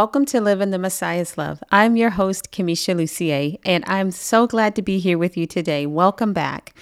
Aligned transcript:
Welcome 0.00 0.24
to 0.24 0.40
Live 0.40 0.62
in 0.62 0.70
the 0.70 0.78
Messiah's 0.78 1.36
Love. 1.36 1.62
I'm 1.70 1.94
your 1.94 2.08
host, 2.08 2.50
Kamisha 2.52 2.96
Lucier, 2.96 3.58
and 3.66 3.84
I'm 3.86 4.10
so 4.10 4.46
glad 4.46 4.74
to 4.76 4.80
be 4.80 4.98
here 4.98 5.18
with 5.18 5.36
you 5.36 5.46
today. 5.46 5.84
Welcome 5.84 6.32
back. 6.32 6.74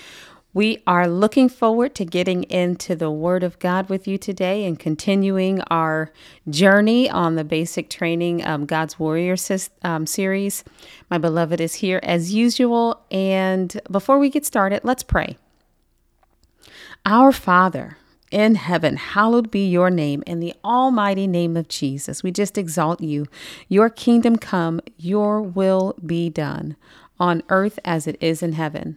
We 0.54 0.84
are 0.86 1.08
looking 1.08 1.48
forward 1.48 1.96
to 1.96 2.04
getting 2.04 2.44
into 2.44 2.94
the 2.94 3.10
Word 3.10 3.42
of 3.42 3.58
God 3.58 3.88
with 3.88 4.06
you 4.06 4.18
today 4.18 4.64
and 4.64 4.78
continuing 4.78 5.60
our 5.62 6.12
journey 6.48 7.10
on 7.10 7.34
the 7.34 7.42
basic 7.42 7.90
training 7.90 8.46
um, 8.46 8.66
God's 8.66 9.00
Warrior 9.00 9.34
um, 9.82 10.06
series. 10.06 10.62
My 11.10 11.18
beloved 11.18 11.60
is 11.60 11.74
here 11.74 11.98
as 12.04 12.32
usual. 12.32 13.04
And 13.10 13.80
before 13.90 14.20
we 14.20 14.30
get 14.30 14.46
started, 14.46 14.82
let's 14.84 15.02
pray. 15.02 15.36
Our 17.04 17.32
Father, 17.32 17.96
in 18.30 18.54
heaven, 18.56 18.96
hallowed 18.96 19.50
be 19.50 19.66
your 19.66 19.90
name 19.90 20.22
in 20.26 20.40
the 20.40 20.54
almighty 20.64 21.26
name 21.26 21.56
of 21.56 21.68
Jesus. 21.68 22.22
We 22.22 22.30
just 22.30 22.58
exalt 22.58 23.00
you. 23.00 23.26
Your 23.68 23.90
kingdom 23.90 24.36
come, 24.36 24.80
your 24.96 25.40
will 25.42 25.94
be 26.04 26.28
done 26.30 26.76
on 27.18 27.42
earth 27.48 27.78
as 27.84 28.06
it 28.06 28.16
is 28.20 28.42
in 28.42 28.52
heaven. 28.52 28.96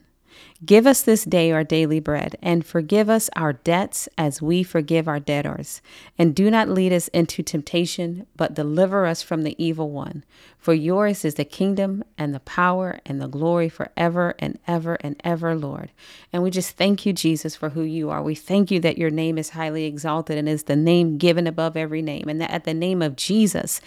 Give 0.63 0.85
us 0.85 1.01
this 1.01 1.23
day 1.23 1.51
our 1.51 1.63
daily 1.63 1.99
bread, 1.99 2.35
and 2.39 2.63
forgive 2.63 3.09
us 3.09 3.31
our 3.35 3.53
debts 3.53 4.07
as 4.15 4.43
we 4.43 4.61
forgive 4.61 5.07
our 5.07 5.19
debtors. 5.19 5.81
And 6.19 6.35
do 6.35 6.51
not 6.51 6.69
lead 6.69 6.93
us 6.93 7.07
into 7.07 7.41
temptation, 7.41 8.27
but 8.35 8.53
deliver 8.53 9.07
us 9.07 9.23
from 9.23 9.41
the 9.41 9.55
evil 9.63 9.89
one. 9.89 10.23
For 10.59 10.75
yours 10.75 11.25
is 11.25 11.33
the 11.33 11.45
kingdom 11.45 12.03
and 12.15 12.35
the 12.35 12.41
power 12.41 12.99
and 13.07 13.19
the 13.19 13.27
glory 13.27 13.69
forever 13.69 14.35
and 14.37 14.59
ever 14.67 14.99
and 15.01 15.19
ever, 15.23 15.55
Lord. 15.55 15.91
And 16.31 16.43
we 16.43 16.51
just 16.51 16.77
thank 16.77 17.07
you, 17.07 17.13
Jesus, 17.13 17.55
for 17.55 17.69
who 17.69 17.81
you 17.81 18.11
are. 18.11 18.21
We 18.21 18.35
thank 18.35 18.69
you 18.69 18.79
that 18.81 18.99
your 18.99 19.09
name 19.09 19.39
is 19.39 19.49
highly 19.49 19.85
exalted 19.85 20.37
and 20.37 20.47
is 20.47 20.65
the 20.65 20.75
name 20.75 21.17
given 21.17 21.47
above 21.47 21.75
every 21.75 22.03
name, 22.03 22.29
and 22.29 22.39
that 22.39 22.51
at 22.51 22.65
the 22.65 22.75
name 22.75 23.01
of 23.01 23.15
Jesus, 23.15 23.81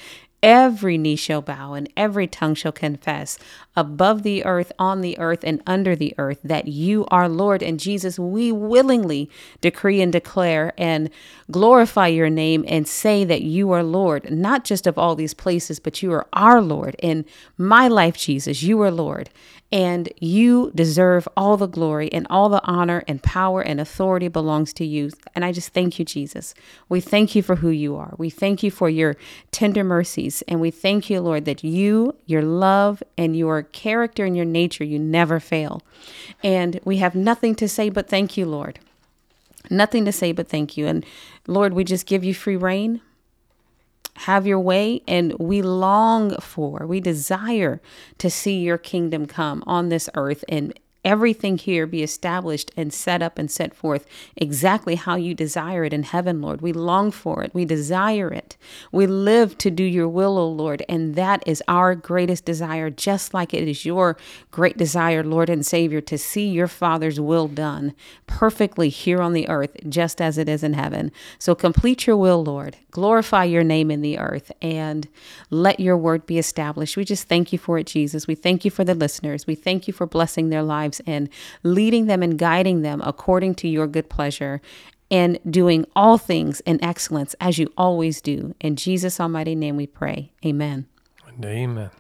every 0.45 0.99
knee 0.99 1.17
shall 1.17 1.41
bow 1.41 1.73
and 1.73 1.89
every 1.97 2.27
tongue 2.27 2.55
shall 2.55 2.71
confess 2.71 3.39
above 3.75 4.23
the 4.23 4.45
earth, 4.45 4.71
on 4.79 5.01
the 5.01 5.19
earth, 5.19 5.41
and 5.43 5.63
under 5.67 5.97
the 5.97 6.15
earth 6.19 6.39
that 6.45 6.69
you 6.69 7.07
are 7.11 7.31
Lord. 7.31 7.63
And 7.63 7.81
Jesus, 7.81 8.19
we 8.19 8.53
willingly 8.53 9.31
decree 9.63 10.03
and 10.03 10.13
declare 10.13 10.75
and 10.77 11.09
glorify 11.51 12.09
your 12.09 12.29
name 12.29 12.63
and 12.69 12.87
say 12.87 13.25
that 13.25 13.41
you 13.41 13.73
are 13.73 13.83
Lord, 13.83 14.31
not 14.31 14.65
just 14.65 14.87
of 14.87 14.99
all 14.99 15.17
these 15.17 15.33
places, 15.33 15.81
but 15.81 16.03
you 16.03 16.13
are 16.13 16.27
our 16.35 16.61
Lord. 16.61 16.95
In 16.99 17.25
my 17.57 17.89
life, 17.89 18.19
Jesus, 18.19 18.63
you 18.63 18.83
are 18.83 18.91
Lord 18.91 19.31
and 19.75 20.09
you 20.21 20.71
deserve 20.73 21.27
all 21.37 21.57
the 21.57 21.67
glory 21.67 22.09
and 22.13 22.29
all 22.31 22.49
the 22.49 22.63
honor 22.63 23.03
and 23.09 23.21
power 23.25 23.61
and 23.61 23.81
authority 23.81 24.29
belongs 24.29 24.73
to 24.73 24.85
you. 24.85 25.11
And 25.35 25.45
I 25.45 25.51
just 25.51 25.71
thank 25.71 25.99
you, 25.99 26.05
Jesus. 26.05 26.55
We 26.89 27.01
thank 27.01 27.35
you 27.35 27.43
for 27.43 27.57
who 27.57 27.71
you 27.71 27.97
are. 27.97 28.15
We 28.17 28.31
thank 28.31 28.63
you 28.63 28.71
for 28.71 28.89
your 28.89 29.17
tender 29.51 29.83
mercies. 29.83 30.45
And 30.47 30.61
we 30.61 30.71
thank 30.71 31.11
you, 31.11 31.21
Lord, 31.21 31.45
that 31.47 31.65
you, 31.65 32.15
your 32.25 32.43
love, 32.43 33.03
and 33.19 33.37
your 33.37 33.65
character 33.65 34.25
and 34.25 34.37
your 34.37 34.45
nature, 34.45 34.85
you 34.85 35.01
never 35.01 35.41
fail. 35.41 35.83
And 36.45 36.79
we 36.85 36.99
have 36.99 37.17
nothing 37.17 37.57
to 37.57 37.69
say 37.69 37.89
but 37.91 38.09
thank 38.09 38.37
you, 38.37 38.47
Lord. 38.47 38.79
Nothing 39.71 40.05
to 40.05 40.13
say 40.13 40.31
but 40.31 40.47
thank 40.47 40.77
you. 40.77 40.87
And 40.87 41.05
Lord, 41.49 41.73
we 41.73 41.83
just 41.83 42.07
give 42.07 42.23
you 42.23 42.33
free 42.33 42.57
reign 42.57 43.01
have 44.17 44.47
your 44.47 44.61
way, 44.61 45.03
and 45.09 45.35
we 45.39 45.63
long 45.63 46.37
for, 46.39 46.87
we 46.87 47.01
desire 47.01 47.81
to 48.19 48.31
see 48.31 48.61
your 48.61 48.79
kingdom 48.79 49.27
come 49.27 49.63
on 49.67 49.89
this 49.89 50.09
earth 50.15 50.45
and 50.49 50.79
everything 51.05 51.59
here 51.59 51.87
be 51.87 52.03
established 52.03 52.71
and 52.77 52.93
set 52.93 53.23
up 53.23 53.39
and 53.39 53.51
set 53.51 53.75
forth 53.75 54.07
exactly 54.37 54.95
how 54.95 55.17
you 55.17 55.35
desire 55.35 55.85
it 55.85 55.93
in 55.93 56.03
heaven, 56.03 56.41
Lord. 56.41 56.61
We 56.61 56.73
long 56.73 57.11
for 57.11 57.43
it. 57.43 57.55
We 57.55 57.65
desire 57.65 58.33
it. 58.33 58.57
We 58.91 59.07
live 59.07 59.59
to 59.59 59.71
do 59.71 59.85
your 59.85 60.09
will, 60.09 60.39
O 60.39 60.49
Lord. 60.49 60.85
And 60.89 61.15
that 61.15 61.43
is 61.47 61.63
our 61.69 61.95
greatest 61.95 62.45
desire, 62.45 62.91
just 62.91 63.35
like 63.35 63.53
it 63.53 63.69
is 63.69 63.85
your 63.85 64.17
great 64.51 64.77
desire, 64.77 65.23
Lord 65.23 65.51
and 65.51 65.65
Savior, 65.65 66.01
to 66.03 66.19
see 66.19 66.49
your 66.49 66.69
Father's 66.69 67.21
will 67.21 67.49
done 67.49 67.95
perfectly 68.27 68.89
here 68.89 69.21
on 69.21 69.33
the 69.33 69.49
earth, 69.49 69.77
just 69.89 70.21
as 70.21 70.39
it 70.39 70.49
is 70.49 70.63
in 70.63 70.75
heaven. 70.75 71.13
So 71.39 71.55
complete 71.55 72.07
your 72.07 72.17
will, 72.17 72.43
Lord. 72.43 72.77
Glorify 72.91 73.45
your 73.45 73.65
name 73.65 73.91
in 73.91 74.01
the 74.03 74.19
earth 74.19 74.53
and 74.63 75.09
let 75.51 75.81
your 75.81 75.97
word 75.97 76.27
be 76.27 76.39
established. 76.39 76.97
We 76.97 77.05
just 77.05 77.29
thank 77.29 77.53
you 77.53 77.59
for 77.59 77.79
it, 77.79 77.87
Jesus. 77.87 78.27
We 78.27 78.35
thank 78.35 78.65
you 78.65 78.71
for 78.71 78.85
the 78.85 78.95
listeners. 78.95 79.47
We 79.47 79.55
thank 79.55 79.87
you 79.89 79.93
for 79.93 80.07
blessing 80.07 80.49
their 80.49 80.63
lives 80.63 80.94
lives 80.95 81.01
and 81.07 81.29
leading 81.63 82.07
them 82.07 82.23
and 82.23 82.39
guiding 82.39 82.83
them 82.83 83.03
according 83.05 83.55
to 83.57 83.69
your 83.69 83.87
good 83.87 84.09
pleasure 84.09 84.61
and 85.11 85.39
doing 85.49 85.87
all 85.95 86.19
things 86.19 86.61
in 86.61 86.83
excellence 86.83 87.35
as 87.41 87.59
you 87.59 87.73
always 87.77 88.21
do. 88.21 88.55
In 88.61 88.77
Jesus' 88.77 89.21
almighty 89.21 89.55
name 89.55 89.77
we 89.77 89.87
pray. 89.87 90.33
Amen. 90.45 90.87
Amen. 91.43 91.91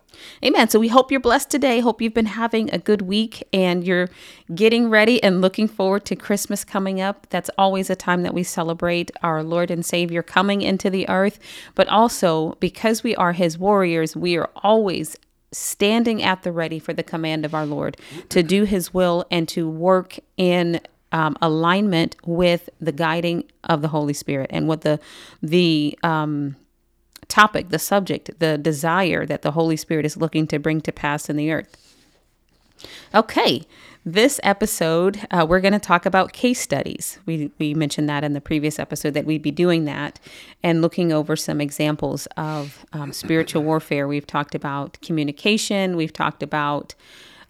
Amen. 0.44 0.69
So 0.69 0.78
we 0.78 0.87
hope 0.87 1.10
you're 1.10 1.19
blessed 1.19 1.50
today. 1.50 1.81
Hope 1.81 2.00
you've 2.00 2.15
been 2.15 2.27
having 2.27 2.72
a 2.72 2.78
good 2.78 3.03
week 3.03 3.43
and 3.53 3.84
you're 3.84 4.09
getting 4.55 4.88
ready 4.88 5.21
and 5.25 5.41
looking 5.41 5.66
forward 5.66 6.05
to 6.05 6.15
Christmas 6.15 6.65
coming 6.65 7.00
up. 7.00 7.26
That's 7.31 7.50
always 7.59 7.91
a 7.91 7.97
time 7.97 8.22
that 8.22 8.32
we 8.32 8.44
celebrate 8.44 9.11
our 9.25 9.43
Lord 9.43 9.72
and 9.72 9.84
Savior 9.84 10.22
coming 10.22 10.62
into 10.62 10.88
the 10.88 11.09
earth. 11.09 11.41
But 11.75 11.88
also, 11.88 12.56
because 12.61 13.03
we 13.03 13.16
are 13.16 13.32
his 13.32 13.59
warriors, 13.59 14.15
we 14.15 14.37
are 14.37 14.50
always 14.62 15.16
standing 15.56 16.22
at 16.22 16.42
the 16.42 16.53
ready 16.53 16.78
for 16.78 16.92
the 16.92 17.03
command 17.03 17.44
of 17.44 17.54
our 17.54 17.66
Lord 17.66 17.97
to 18.28 18.42
do 18.42 18.65
his 18.65 18.92
will 18.92 19.25
and 19.31 19.48
to 19.48 19.69
work 19.69 20.19
in 20.37 20.81
um, 21.12 21.37
alignment 21.41 22.16
with 22.26 22.69
the 22.81 22.92
guiding 22.92 23.44
of 23.64 23.82
the 23.82 23.88
Holy 23.88 24.14
Spirit 24.14 24.50
and 24.53 24.66
what 24.66 24.81
the 24.81 24.98
the 25.41 25.98
um, 26.03 26.56
topic, 27.28 27.70
the 27.70 27.78
subject, 27.78 28.38
the 28.41 28.59
desire 28.59 29.25
that 29.26 29.43
the 29.43 29.53
Holy 29.53 29.76
Spirit 29.76 30.04
is 30.04 30.16
looking 30.16 30.47
to 30.48 30.59
bring 30.59 30.81
to 30.82 30.93
pass 30.93 31.31
in 31.31 31.37
the 31.37 31.53
earth. 31.53 31.76
Okay, 33.14 33.64
this 34.04 34.38
episode, 34.42 35.26
uh, 35.31 35.47
we're 35.48 35.60
going 35.60 35.72
to 35.72 35.78
talk 35.78 36.04
about 36.04 36.32
case 36.32 36.60
studies. 36.60 37.19
We, 37.25 37.50
we 37.59 37.72
mentioned 37.72 38.09
that 38.10 38.22
in 38.22 38.34
the 38.34 38.41
previous 38.41 38.78
episode 38.78 39.15
that 39.15 39.25
we'd 39.25 39.42
be 39.42 39.50
doing 39.50 39.87
that 39.87 40.20
and 40.62 40.82
looking 40.82 41.12
over 41.12 41.37
some 41.37 41.60
examples 41.60 42.26
of 42.37 42.84
um, 42.93 43.12
spiritual 43.12 43.62
warfare. 43.62 44.06
We've 44.06 44.26
talked 44.26 44.54
about 44.54 45.00
communication, 45.00 45.97
we've 45.97 46.12
talked 46.12 46.43
about 46.43 46.94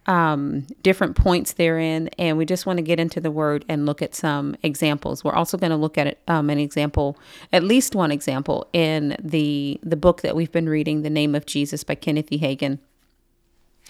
um, 0.06 0.66
different 0.82 1.16
points 1.16 1.54
therein, 1.54 2.08
and 2.18 2.36
we 2.36 2.44
just 2.44 2.66
want 2.66 2.76
to 2.76 2.82
get 2.82 3.00
into 3.00 3.20
the 3.20 3.30
word 3.30 3.64
and 3.68 3.86
look 3.86 4.02
at 4.02 4.14
some 4.14 4.54
examples. 4.62 5.24
We're 5.24 5.34
also 5.34 5.56
going 5.56 5.70
to 5.70 5.76
look 5.76 5.98
at 5.98 6.18
um, 6.28 6.50
an 6.50 6.58
example, 6.58 7.18
at 7.52 7.64
least 7.64 7.94
one 7.94 8.12
example, 8.12 8.68
in 8.72 9.16
the 9.18 9.80
the 9.82 9.96
book 9.96 10.20
that 10.20 10.36
we've 10.36 10.52
been 10.52 10.68
reading, 10.68 11.02
"The 11.02 11.10
Name 11.10 11.34
of 11.34 11.46
Jesus" 11.46 11.84
by 11.84 11.94
Kenneth 11.94 12.30
E. 12.30 12.38
Hagin. 12.38 12.80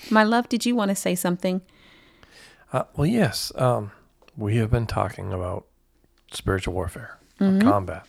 My 0.09 0.23
love, 0.23 0.49
did 0.49 0.65
you 0.65 0.77
want 0.77 0.91
to 0.91 0.95
say 0.95 1.17
something? 1.17 1.63
Uh, 2.75 2.83
well, 2.97 3.07
yes. 3.07 3.53
Um, 3.55 3.93
we 4.37 4.57
have 4.57 4.69
been 4.69 4.89
talking 4.89 5.33
about 5.33 5.65
spiritual 6.33 6.75
warfare, 6.75 7.21
mm-hmm. 7.41 7.61
combat. 7.61 8.05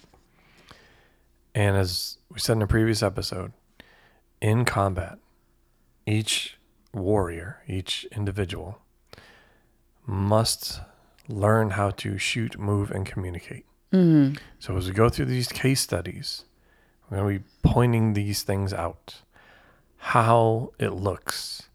And 1.54 1.78
as 1.78 2.18
we 2.32 2.40
said 2.40 2.54
in 2.54 2.64
a 2.64 2.68
previous 2.68 3.04
episode, 3.04 3.54
in 4.42 4.66
combat, 4.66 5.20
each 6.08 6.58
warrior, 6.96 7.62
each 7.68 8.08
individual 8.12 8.80
must 10.08 10.82
learn 11.28 11.72
how 11.72 11.92
to 11.92 12.18
shoot, 12.18 12.58
move, 12.58 12.90
and 12.90 13.06
communicate. 13.06 13.68
Mm-hmm. 13.94 14.38
So 14.58 14.76
as 14.78 14.88
we 14.88 14.94
go 14.94 15.10
through 15.10 15.26
these 15.26 15.48
case 15.48 15.82
studies, 15.82 16.46
we're 17.12 17.18
going 17.18 17.38
to 17.38 17.40
be 17.40 17.46
pointing 17.62 18.14
these 18.14 18.42
things 18.42 18.74
out 18.74 19.22
how 19.98 20.72
it 20.80 20.90
looks 20.90 21.70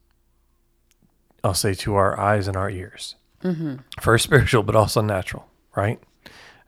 I'll 1.43 1.55
say 1.55 1.75
to 1.75 1.95
our 1.95 2.19
eyes 2.19 2.49
and 2.49 2.57
our 2.57 2.71
ears. 2.71 3.17
Mm-hmm. 3.43 3.77
First 4.01 4.25
spiritual, 4.29 4.63
but 4.63 4.77
also 4.77 5.01
natural, 5.01 5.47
right? 5.75 6.01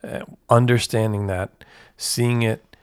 Uh, 0.03 0.25
understanding 0.49 1.27
that, 1.29 1.65
seeing 1.97 2.43
it, 2.43 2.77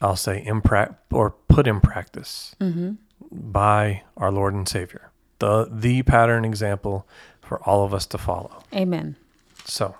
I'll 0.00 0.16
say, 0.16 0.42
in 0.42 0.60
pra- 0.60 0.96
or 1.10 1.30
put 1.48 1.66
in 1.66 1.80
practice 1.80 2.54
mm-hmm. 2.60 2.92
by 3.30 4.02
our 4.16 4.30
Lord 4.30 4.54
and 4.54 4.68
Savior. 4.68 5.10
The, 5.38 5.68
the 5.70 6.02
pattern 6.02 6.44
example 6.44 7.06
for 7.40 7.62
all 7.64 7.84
of 7.84 7.92
us 7.92 8.06
to 8.06 8.18
follow. 8.18 8.62
Amen. 8.74 9.16
So, 9.64 9.96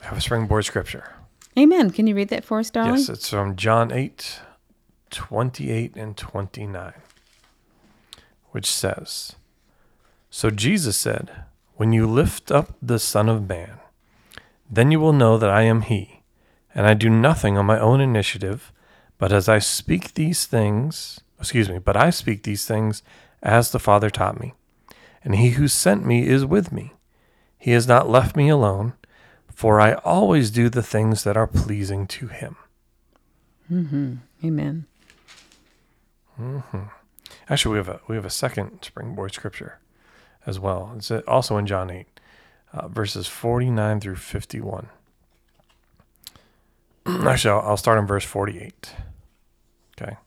we 0.00 0.06
have 0.06 0.18
a 0.18 0.20
springboard 0.20 0.64
scripture. 0.64 1.12
Amen. 1.56 1.90
Can 1.90 2.06
you 2.06 2.14
read 2.14 2.28
that 2.28 2.44
for 2.44 2.58
us, 2.58 2.70
darling? 2.70 2.96
Yes, 2.96 3.08
it's 3.08 3.30
from 3.30 3.56
John 3.56 3.92
8, 3.92 4.40
28 5.10 5.96
and 5.96 6.16
29 6.16 6.92
which 8.54 8.70
says, 8.70 9.34
So 10.30 10.48
Jesus 10.48 10.96
said, 10.96 11.42
When 11.74 11.92
you 11.92 12.06
lift 12.06 12.52
up 12.52 12.76
the 12.80 13.00
Son 13.00 13.28
of 13.28 13.48
Man, 13.48 13.80
then 14.70 14.92
you 14.92 15.00
will 15.00 15.12
know 15.12 15.36
that 15.38 15.50
I 15.50 15.62
am 15.62 15.82
He, 15.82 16.22
and 16.72 16.86
I 16.86 16.94
do 16.94 17.10
nothing 17.10 17.58
on 17.58 17.66
my 17.66 17.80
own 17.80 18.00
initiative, 18.00 18.72
but 19.18 19.32
as 19.32 19.48
I 19.48 19.58
speak 19.58 20.14
these 20.14 20.46
things, 20.46 21.18
excuse 21.40 21.68
me, 21.68 21.80
but 21.80 21.96
I 21.96 22.10
speak 22.10 22.44
these 22.44 22.64
things 22.64 23.02
as 23.42 23.72
the 23.72 23.80
Father 23.80 24.08
taught 24.08 24.38
me. 24.38 24.54
And 25.24 25.34
He 25.34 25.50
who 25.50 25.66
sent 25.66 26.06
me 26.06 26.24
is 26.24 26.46
with 26.46 26.70
me. 26.70 26.92
He 27.58 27.72
has 27.72 27.88
not 27.88 28.08
left 28.08 28.36
me 28.36 28.48
alone, 28.48 28.92
for 29.52 29.80
I 29.80 29.94
always 29.94 30.52
do 30.52 30.68
the 30.68 30.82
things 30.82 31.24
that 31.24 31.36
are 31.36 31.48
pleasing 31.48 32.06
to 32.06 32.28
Him. 32.28 32.54
Mm-hmm. 33.68 34.14
Amen. 34.44 34.86
Actually, 37.48 37.72
we 37.72 37.78
have 37.78 37.88
a 37.88 38.00
we 38.08 38.16
have 38.16 38.24
a 38.24 38.30
second 38.30 38.82
springboard 38.82 39.34
scripture 39.34 39.78
as 40.46 40.58
well. 40.58 40.92
It's 40.96 41.10
also 41.10 41.56
in 41.56 41.66
John 41.66 41.90
eight, 41.90 42.20
uh, 42.72 42.88
verses 42.88 43.26
forty 43.26 43.70
nine 43.70 44.00
through 44.00 44.16
fifty 44.16 44.60
one. 44.60 44.88
Actually, 47.06 47.50
I'll, 47.50 47.70
I'll 47.70 47.76
start 47.76 47.98
in 47.98 48.06
verse 48.06 48.24
forty 48.24 48.60
eight. 48.60 48.94
Okay, 50.00 50.12
it 50.12 50.18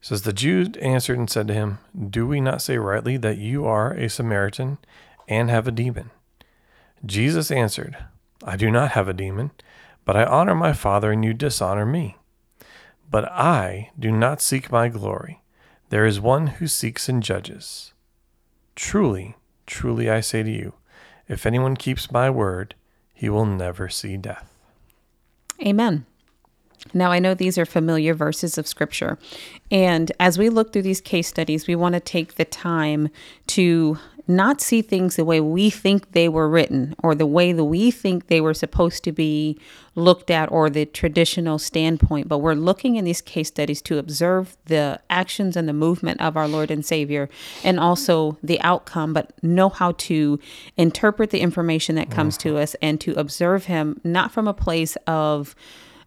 says 0.00 0.22
the 0.22 0.32
Jews 0.32 0.76
answered 0.80 1.18
and 1.18 1.30
said 1.30 1.48
to 1.48 1.54
him, 1.54 1.78
"Do 2.08 2.26
we 2.26 2.40
not 2.40 2.62
say 2.62 2.78
rightly 2.78 3.16
that 3.16 3.38
you 3.38 3.64
are 3.66 3.92
a 3.92 4.08
Samaritan 4.08 4.78
and 5.28 5.50
have 5.50 5.68
a 5.68 5.72
demon?" 5.72 6.10
Jesus 7.06 7.50
answered, 7.50 7.96
"I 8.44 8.56
do 8.56 8.70
not 8.70 8.92
have 8.92 9.08
a 9.08 9.14
demon, 9.14 9.52
but 10.04 10.16
I 10.16 10.24
honor 10.24 10.54
my 10.54 10.72
Father, 10.72 11.12
and 11.12 11.24
you 11.24 11.32
dishonor 11.32 11.86
me." 11.86 12.16
But 13.08 13.24
I 13.32 13.90
do 13.98 14.12
not 14.12 14.40
seek 14.40 14.70
my 14.70 14.88
glory. 14.88 15.39
There 15.90 16.06
is 16.06 16.20
one 16.20 16.46
who 16.46 16.66
seeks 16.66 17.08
and 17.08 17.22
judges. 17.22 17.92
Truly, 18.76 19.36
truly 19.66 20.08
I 20.08 20.20
say 20.20 20.42
to 20.42 20.50
you, 20.50 20.74
if 21.28 21.44
anyone 21.44 21.76
keeps 21.76 22.10
my 22.10 22.30
word, 22.30 22.74
he 23.12 23.28
will 23.28 23.44
never 23.44 23.88
see 23.88 24.16
death. 24.16 24.48
Amen. 25.64 26.06
Now, 26.94 27.10
I 27.10 27.18
know 27.18 27.34
these 27.34 27.58
are 27.58 27.66
familiar 27.66 28.14
verses 28.14 28.56
of 28.56 28.66
scripture. 28.66 29.18
And 29.70 30.10
as 30.18 30.38
we 30.38 30.48
look 30.48 30.72
through 30.72 30.82
these 30.82 31.00
case 31.00 31.28
studies, 31.28 31.66
we 31.66 31.76
want 31.76 31.94
to 31.94 32.00
take 32.00 32.36
the 32.36 32.44
time 32.44 33.08
to 33.48 33.98
not 34.30 34.60
see 34.60 34.80
things 34.80 35.16
the 35.16 35.24
way 35.24 35.40
we 35.40 35.68
think 35.68 36.12
they 36.12 36.28
were 36.28 36.48
written 36.48 36.94
or 37.02 37.14
the 37.14 37.26
way 37.26 37.52
that 37.52 37.64
we 37.64 37.90
think 37.90 38.28
they 38.28 38.40
were 38.40 38.54
supposed 38.54 39.02
to 39.04 39.12
be 39.12 39.58
looked 39.94 40.30
at 40.30 40.50
or 40.52 40.70
the 40.70 40.86
traditional 40.86 41.58
standpoint, 41.58 42.28
but 42.28 42.38
we're 42.38 42.54
looking 42.54 42.96
in 42.96 43.04
these 43.04 43.20
case 43.20 43.48
studies 43.48 43.82
to 43.82 43.98
observe 43.98 44.56
the 44.66 45.00
actions 45.10 45.56
and 45.56 45.68
the 45.68 45.72
movement 45.72 46.20
of 46.20 46.36
our 46.36 46.46
Lord 46.46 46.70
and 46.70 46.86
Savior 46.86 47.28
and 47.64 47.80
also 47.80 48.38
the 48.42 48.60
outcome, 48.60 49.12
but 49.12 49.32
know 49.42 49.68
how 49.68 49.92
to 49.92 50.38
interpret 50.76 51.30
the 51.30 51.40
information 51.40 51.96
that 51.96 52.10
comes 52.10 52.36
to 52.38 52.56
us 52.56 52.76
and 52.80 53.00
to 53.00 53.12
observe 53.14 53.64
Him 53.66 54.00
not 54.04 54.30
from 54.30 54.46
a 54.46 54.54
place 54.54 54.96
of, 55.06 55.54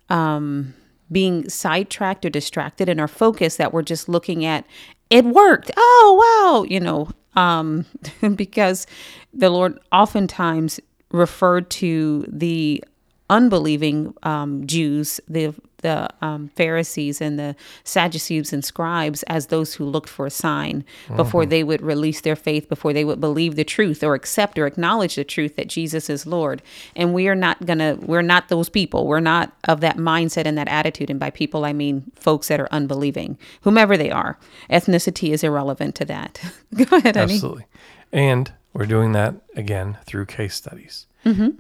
um, 0.10 0.74
being 1.12 1.48
sidetracked 1.50 2.26
or 2.26 2.30
distracted 2.30 2.88
in 2.90 3.00
our 3.00 3.08
focus 3.08 3.58
that 3.58 3.74
we're 3.74 3.84
just 3.84 4.08
looking 4.10 4.46
at 4.46 4.66
it 5.10 5.26
worked. 5.26 5.70
Oh 5.78 6.64
wow 6.64 6.66
you 6.68 6.80
know 6.80 7.10
um 7.36 7.86
because 8.36 8.88
the 9.34 9.50
lord 9.50 9.80
oftentimes 9.92 10.80
referred 11.12 11.70
to 11.70 12.26
the 12.28 12.84
unbelieving 13.30 14.14
um, 14.24 14.66
Jews, 14.68 15.20
the 15.28 15.54
the 15.84 16.10
um, 16.22 16.50
Pharisees 16.56 17.22
and 17.22 17.38
the 17.38 17.56
Sadducees 17.84 18.52
and 18.52 18.66
scribes, 18.66 19.22
as 19.24 19.48
those 19.48 19.76
who 19.76 19.86
looked 19.86 20.10
for 20.10 20.26
a 20.26 20.32
sign 20.32 20.84
before 21.16 21.46
they 21.46 21.64
would 21.64 21.82
release 21.82 22.22
their 22.22 22.36
faith, 22.36 22.68
before 22.68 22.92
they 22.92 23.06
would 23.06 23.22
believe 23.22 23.56
the 23.56 23.64
truth 23.64 24.04
or 24.04 24.16
accept 24.16 24.58
or 24.58 24.66
acknowledge 24.66 25.16
the 25.16 25.24
truth 25.24 25.56
that 25.56 25.68
Jesus 25.68 26.10
is 26.10 26.26
Lord. 26.26 26.64
And 26.96 27.14
we 27.14 27.28
are 27.28 27.36
not 27.36 27.64
gonna, 27.66 27.98
we're 28.02 28.24
not 28.24 28.50
those 28.50 28.70
people. 28.70 29.06
We're 29.06 29.20
not 29.20 29.54
of 29.66 29.82
that 29.82 29.98
mindset 29.98 30.46
and 30.46 30.58
that 30.58 30.68
attitude. 30.68 31.12
And 31.12 31.20
by 31.20 31.30
people, 31.30 31.66
I 31.66 31.74
mean 31.74 32.12
folks 32.16 32.48
that 32.48 32.60
are 32.60 32.70
unbelieving, 32.72 33.38
whomever 33.62 33.96
they 33.96 34.10
are. 34.10 34.40
Ethnicity 34.70 35.32
is 35.32 35.44
irrelevant 35.44 35.94
to 35.96 36.06
that. 36.06 36.42
Go 36.74 36.98
ahead, 36.98 37.16
honey. 37.16 37.36
Absolutely. 37.36 37.66
And 38.12 38.52
we're 38.74 38.86
doing 38.86 39.12
that 39.12 39.36
again 39.56 39.98
through 40.06 40.26
case 40.26 40.56
studies. 40.56 41.06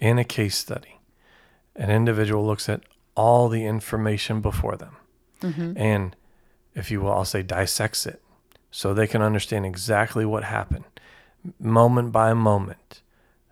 In 0.01 0.19
a 0.19 0.25
case 0.25 0.57
study, 0.57 0.99
an 1.77 1.89
individual 1.89 2.45
looks 2.45 2.67
at 2.67 2.81
all 3.15 3.49
the 3.49 3.65
information 3.65 4.41
before 4.41 4.75
them. 4.75 4.95
Mm-hmm. 5.41 5.73
And 5.77 6.15
if 6.73 6.89
you 6.91 7.01
will, 7.01 7.11
I'll 7.11 7.25
say 7.25 7.43
dissects 7.43 8.05
it 8.05 8.21
so 8.71 8.93
they 8.93 9.07
can 9.07 9.21
understand 9.21 9.65
exactly 9.65 10.25
what 10.25 10.43
happened 10.43 10.85
moment 11.59 12.11
by 12.11 12.33
moment, 12.33 13.01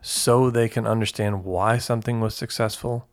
so 0.01 0.49
they 0.49 0.69
can 0.69 0.87
understand 0.87 1.43
why 1.43 1.77
something 1.77 2.19
was 2.19 2.35
successful 2.35 3.07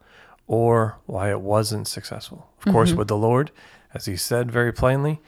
or 0.46 0.98
why 1.06 1.30
it 1.30 1.40
wasn't 1.40 1.88
successful. 1.88 2.48
Of 2.58 2.64
mm-hmm. 2.64 2.72
course, 2.72 2.92
with 2.92 3.08
the 3.08 3.16
Lord, 3.16 3.50
as 3.92 4.06
he 4.06 4.16
said 4.16 4.50
very 4.50 4.72
plainly, 4.72 5.20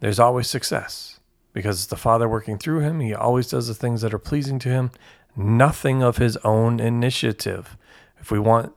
there's 0.00 0.20
always 0.20 0.48
success 0.48 1.20
because 1.52 1.78
it's 1.78 1.86
the 1.86 1.96
Father 1.96 2.28
working 2.28 2.58
through 2.58 2.80
him. 2.80 3.00
He 3.00 3.14
always 3.14 3.48
does 3.48 3.66
the 3.66 3.74
things 3.74 4.02
that 4.02 4.14
are 4.14 4.18
pleasing 4.18 4.58
to 4.60 4.68
him, 4.68 4.90
nothing 5.36 6.02
of 6.02 6.18
his 6.18 6.36
own 6.38 6.78
initiative. 6.78 7.76
If 8.20 8.30
we 8.30 8.38
want 8.38 8.74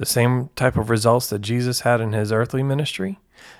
the 0.00 0.06
same 0.06 0.48
type 0.56 0.78
of 0.78 0.88
results 0.88 1.28
that 1.28 1.40
Jesus 1.40 1.80
had 1.80 2.00
in 2.00 2.14
his 2.14 2.32
earthly 2.32 2.62
ministry, 2.62 3.18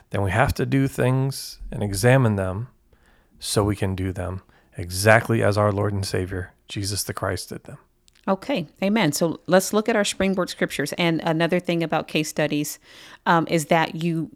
then 0.09 0.23
we 0.23 0.31
have 0.31 0.55
to 0.55 0.65
do 0.65 0.89
things 0.89 1.59
and 1.71 1.83
examine 1.83 2.37
them 2.37 2.69
so 3.39 3.63
we 3.63 3.77
can 3.77 3.95
do 3.95 4.11
them 4.11 4.41
exactly 4.75 5.43
as 5.43 5.59
our 5.59 5.71
Lord 5.71 5.93
and 5.93 6.05
Savior, 6.05 6.55
Jesus 6.67 7.03
the 7.03 7.13
Christ, 7.13 7.51
did 7.51 7.65
them. 7.65 7.77
Okay, 8.27 8.67
amen. 8.83 9.13
So 9.13 9.41
let's 9.49 9.75
look 9.75 9.87
at 9.87 9.97
our 9.97 10.05
springboard 10.05 10.49
scriptures. 10.49 10.95
And 10.95 11.21
another 11.21 11.61
thing 11.61 11.83
about 11.83 12.09
case 12.09 12.31
studies 12.31 12.79
um, 13.27 13.47
is 13.51 13.67
that 13.67 14.03
you 14.03 14.31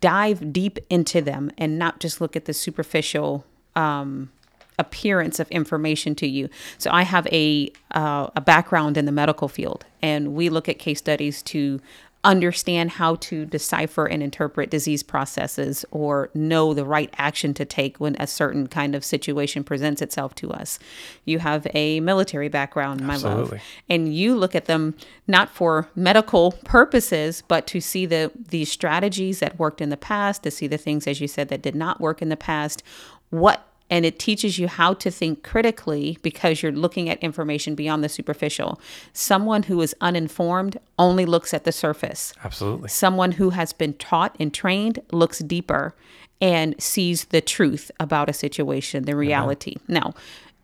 dive 0.00 0.52
deep 0.52 0.80
into 0.90 1.20
them 1.20 1.52
and 1.56 1.78
not 1.78 2.00
just 2.00 2.20
look 2.20 2.34
at 2.34 2.46
the 2.46 2.52
superficial 2.52 3.46
um, 3.76 4.32
appearance 4.78 5.38
of 5.40 5.48
information 5.50 6.14
to 6.16 6.26
you. 6.26 6.48
So 6.78 6.90
I 6.90 7.02
have 7.02 7.26
a 7.28 7.70
uh, 7.92 8.28
a 8.34 8.40
background 8.40 8.96
in 8.96 9.04
the 9.04 9.12
medical 9.12 9.48
field, 9.48 9.84
and 10.02 10.34
we 10.34 10.48
look 10.48 10.68
at 10.68 10.78
case 10.78 10.98
studies 10.98 11.42
to 11.44 11.80
understand 12.24 12.92
how 12.92 13.16
to 13.16 13.44
decipher 13.44 14.06
and 14.06 14.22
interpret 14.22 14.70
disease 14.70 15.02
processes 15.02 15.84
or 15.90 16.30
know 16.34 16.72
the 16.72 16.84
right 16.84 17.12
action 17.18 17.52
to 17.52 17.64
take 17.64 17.98
when 17.98 18.16
a 18.18 18.26
certain 18.26 18.66
kind 18.66 18.94
of 18.94 19.04
situation 19.04 19.62
presents 19.62 20.00
itself 20.00 20.34
to 20.34 20.50
us. 20.50 20.78
You 21.26 21.38
have 21.40 21.66
a 21.74 22.00
military 22.00 22.48
background, 22.48 23.02
my 23.02 23.16
love, 23.16 23.54
and 23.90 24.14
you 24.14 24.34
look 24.34 24.54
at 24.54 24.64
them 24.64 24.94
not 25.28 25.50
for 25.50 25.88
medical 25.94 26.52
purposes, 26.64 27.42
but 27.46 27.66
to 27.68 27.80
see 27.80 28.06
the 28.06 28.32
the 28.48 28.64
strategies 28.64 29.40
that 29.40 29.58
worked 29.58 29.82
in 29.82 29.90
the 29.90 29.96
past, 29.96 30.42
to 30.44 30.50
see 30.50 30.66
the 30.66 30.78
things, 30.78 31.06
as 31.06 31.20
you 31.20 31.28
said, 31.28 31.48
that 31.50 31.62
did 31.62 31.74
not 31.74 32.00
work 32.00 32.22
in 32.22 32.30
the 32.30 32.36
past. 32.36 32.82
What 33.28 33.66
and 33.90 34.06
it 34.06 34.18
teaches 34.18 34.58
you 34.58 34.66
how 34.66 34.94
to 34.94 35.10
think 35.10 35.42
critically 35.42 36.18
because 36.22 36.62
you're 36.62 36.72
looking 36.72 37.08
at 37.08 37.18
information 37.22 37.74
beyond 37.74 38.02
the 38.02 38.08
superficial. 38.08 38.80
Someone 39.12 39.64
who 39.64 39.80
is 39.80 39.94
uninformed 40.00 40.78
only 40.98 41.26
looks 41.26 41.52
at 41.52 41.64
the 41.64 41.72
surface. 41.72 42.32
Absolutely. 42.42 42.88
Someone 42.88 43.32
who 43.32 43.50
has 43.50 43.72
been 43.72 43.92
taught 43.94 44.34
and 44.40 44.52
trained 44.54 45.00
looks 45.12 45.40
deeper 45.40 45.94
and 46.40 46.74
sees 46.82 47.26
the 47.26 47.40
truth 47.40 47.90
about 48.00 48.28
a 48.28 48.32
situation, 48.32 49.04
the 49.04 49.16
reality. 49.16 49.76
Now, 49.86 50.14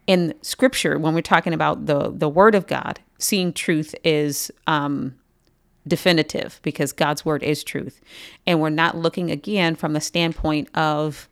in 0.07 0.35
scripture, 0.43 0.99
when 0.99 1.15
we're 1.15 1.21
talking 1.21 1.55
about 1.55 1.87
the 1.87 2.11
the 2.11 2.29
word 2.29 2.55
of 2.55 2.67
God, 2.67 3.01
seeing 3.19 3.53
truth 3.53 3.95
is 4.03 4.51
um, 4.67 5.15
definitive 5.87 6.59
because 6.63 6.93
God's 6.93 7.25
word 7.25 7.43
is 7.43 7.63
truth, 7.63 8.01
and 8.47 8.61
we're 8.61 8.71
not 8.71 8.97
looking 8.97 9.31
again 9.31 9.77
from 9.77 9.93
the 9.93 10.01
standpoint 10.01 10.69
of 10.77 11.29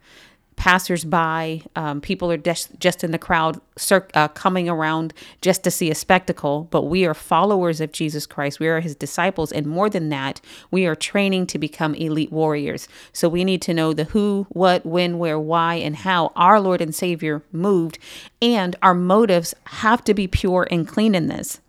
passersby. 0.59 1.65
Um, 1.77 2.01
people 2.01 2.31
are 2.31 2.37
just 2.37 2.79
just 2.81 3.03
in 3.03 3.13
the 3.13 3.19
crowd, 3.19 3.61
cir- 3.77 4.09
uh, 4.13 4.29
coming 4.29 4.69
around 4.69 5.15
just 5.41 5.63
to 5.65 5.71
see 5.71 5.91
a 5.91 5.95
spectacle. 5.95 6.67
But 6.71 6.83
we 6.83 7.07
are 7.07 7.15
followers 7.15 7.81
of 7.81 7.93
Jesus 7.93 8.27
Christ. 8.27 8.61
We 8.61 8.67
are 8.67 8.81
His 8.81 8.97
disciples, 8.97 9.53
and 9.53 9.67
more 9.67 9.89
than 9.89 10.09
that, 10.11 10.41
we 10.71 10.85
are 10.85 10.97
training 10.97 11.47
to 11.47 11.59
become 11.59 11.95
elite 11.95 12.33
warriors. 12.33 12.89
So 13.13 13.29
we 13.29 13.45
need 13.45 13.63
to 13.63 13.73
know 13.73 13.93
the 13.93 14.05
who, 14.05 14.47
what, 14.51 14.85
when, 14.85 15.19
where, 15.19 15.39
why, 15.39 15.77
and 15.77 15.97
how 15.97 16.33
our 16.35 16.61
Lord 16.61 16.81
and 16.81 16.95
Savior 16.95 17.43
moved, 17.53 17.99
and 18.43 18.77
our 18.83 18.95
motives 18.95 19.55
have 19.65 20.05
to 20.05 20.13
be 20.13 20.27
pure 20.27 20.67
and 20.71 20.87
clean 20.87 21.15
in 21.15 21.29
this. 21.29 21.61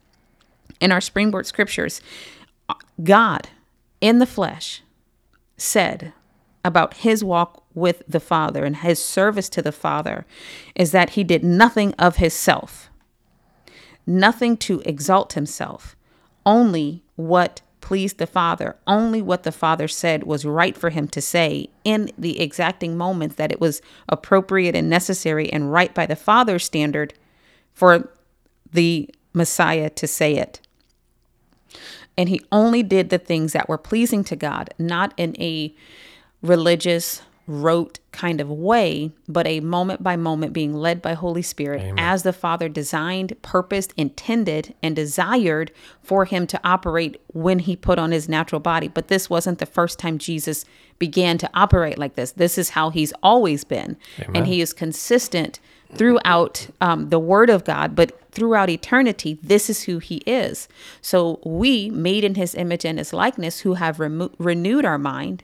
In 0.82 0.92
our 0.92 1.02
springboard 1.02 1.46
scriptures, 1.46 2.02
God 3.04 3.50
in 4.02 4.20
the 4.20 4.26
flesh 4.26 4.82
said 5.58 6.14
about 6.64 6.96
his 6.96 7.24
walk 7.24 7.64
with 7.80 8.04
the 8.08 8.20
Father 8.20 8.66
and 8.66 8.78
his 8.78 9.04
service 9.04 9.50
to 9.50 9.62
the 9.62 9.72
Father 9.72 10.26
is 10.76 10.92
that 10.92 11.12
he 11.12 11.24
did 11.24 11.44
nothing 11.44 11.94
of 11.94 12.18
himself, 12.18 12.90
nothing 14.06 14.58
to 14.58 14.82
exalt 14.86 15.34
himself, 15.34 15.96
only 16.46 17.04
what 17.16 17.62
pleased 17.82 18.18
the 18.18 18.28
Father, 18.28 18.76
only 18.86 19.22
what 19.22 19.44
the 19.44 19.52
Father 19.52 19.88
said 19.88 20.24
was 20.24 20.46
right 20.46 20.78
for 20.78 20.90
him 20.90 21.08
to 21.08 21.22
say 21.22 21.70
in 21.84 22.12
the 22.18 22.40
exacting 22.40 22.98
moments 22.98 23.36
that 23.36 23.52
it 23.52 23.60
was 23.60 23.82
appropriate 24.08 24.76
and 24.76 24.90
necessary 24.90 25.52
and 25.52 25.72
right 25.72 25.94
by 25.94 26.06
the 26.06 26.16
Father's 26.16 26.66
standard 26.66 27.14
for 27.74 28.12
the 28.72 29.10
Messiah 29.34 29.90
to 29.90 30.08
say 30.08 30.36
it. 30.36 30.62
And 32.18 32.30
he 32.30 32.42
only 32.52 32.84
did 32.84 33.10
the 33.10 33.18
things 33.18 33.54
that 33.54 33.70
were 33.70 33.78
pleasing 33.78 34.24
to 34.26 34.36
God, 34.36 34.74
not 34.78 35.14
in 35.16 35.40
a 35.42 35.74
religious 36.42 37.22
rote 37.50 38.00
kind 38.12 38.40
of 38.40 38.50
way, 38.50 39.12
but 39.28 39.48
a 39.48 39.60
moment 39.60 40.04
by 40.04 40.16
moment 40.16 40.54
being 40.54 40.74
led 40.74 41.02
by 41.02 41.14
Holy 41.14 41.42
Spirit 41.42 41.82
Amen. 41.82 41.96
as 41.98 42.22
the 42.22 42.32
Father 42.32 42.70
designed, 42.70 43.36
purposed, 43.42 43.92
intended, 43.98 44.76
and 44.84 44.96
desired 44.96 45.72
for 46.04 46.26
him 46.26 46.46
to 46.46 46.60
operate 46.64 47.20
when 47.34 47.60
he 47.60 47.76
put 47.76 47.98
on 47.98 48.12
his 48.12 48.30
natural 48.30 48.62
body. 48.62 48.88
But 48.88 49.08
this 49.08 49.30
wasn't 49.30 49.58
the 49.58 49.66
first 49.66 49.98
time 49.98 50.20
Jesus 50.20 50.64
began 51.00 51.40
to 51.40 51.50
operate 51.56 51.98
like 51.98 52.14
this. 52.14 52.32
This 52.32 52.58
is 52.58 52.70
how 52.70 52.92
he's 52.92 53.14
always 53.24 53.64
been. 53.64 53.98
Amen. 54.20 54.36
And 54.36 54.48
he 54.48 54.62
is 54.62 54.72
consistent 54.72 55.60
throughout 55.96 56.68
um, 56.82 57.10
the 57.10 57.18
Word 57.18 57.50
of 57.50 57.64
God, 57.64 57.96
but 57.96 58.32
throughout 58.32 58.70
eternity, 58.70 59.40
this 59.42 59.72
is 59.72 59.84
who 59.84 59.98
He 59.98 60.18
is. 60.28 60.68
So 61.02 61.40
we, 61.44 61.90
made 61.90 62.24
in 62.24 62.36
His 62.36 62.54
image 62.54 62.86
and 62.86 63.00
His 63.00 63.12
likeness, 63.12 63.62
who 63.62 63.74
have 63.74 64.00
remo- 64.00 64.30
renewed 64.38 64.86
our 64.86 65.00
mind 65.00 65.44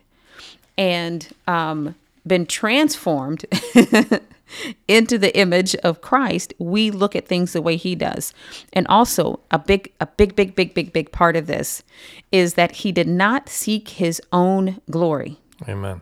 and 0.77 1.27
um, 1.47 1.95
been 2.25 2.45
transformed 2.45 3.45
into 4.87 5.17
the 5.17 5.35
image 5.37 5.75
of 5.77 6.01
Christ, 6.01 6.53
we 6.59 6.91
look 6.91 7.15
at 7.15 7.27
things 7.27 7.53
the 7.53 7.61
way 7.61 7.75
He 7.75 7.95
does. 7.95 8.33
And 8.73 8.87
also, 8.87 9.39
a 9.51 9.59
big, 9.59 9.91
a 9.99 10.05
big, 10.05 10.35
big, 10.35 10.55
big, 10.55 10.73
big, 10.73 10.93
big 10.93 11.11
part 11.11 11.35
of 11.35 11.47
this 11.47 11.83
is 12.31 12.55
that 12.55 12.71
He 12.71 12.91
did 12.91 13.07
not 13.07 13.49
seek 13.49 13.89
His 13.89 14.21
own 14.31 14.81
glory 14.89 15.37
Amen. 15.67 16.01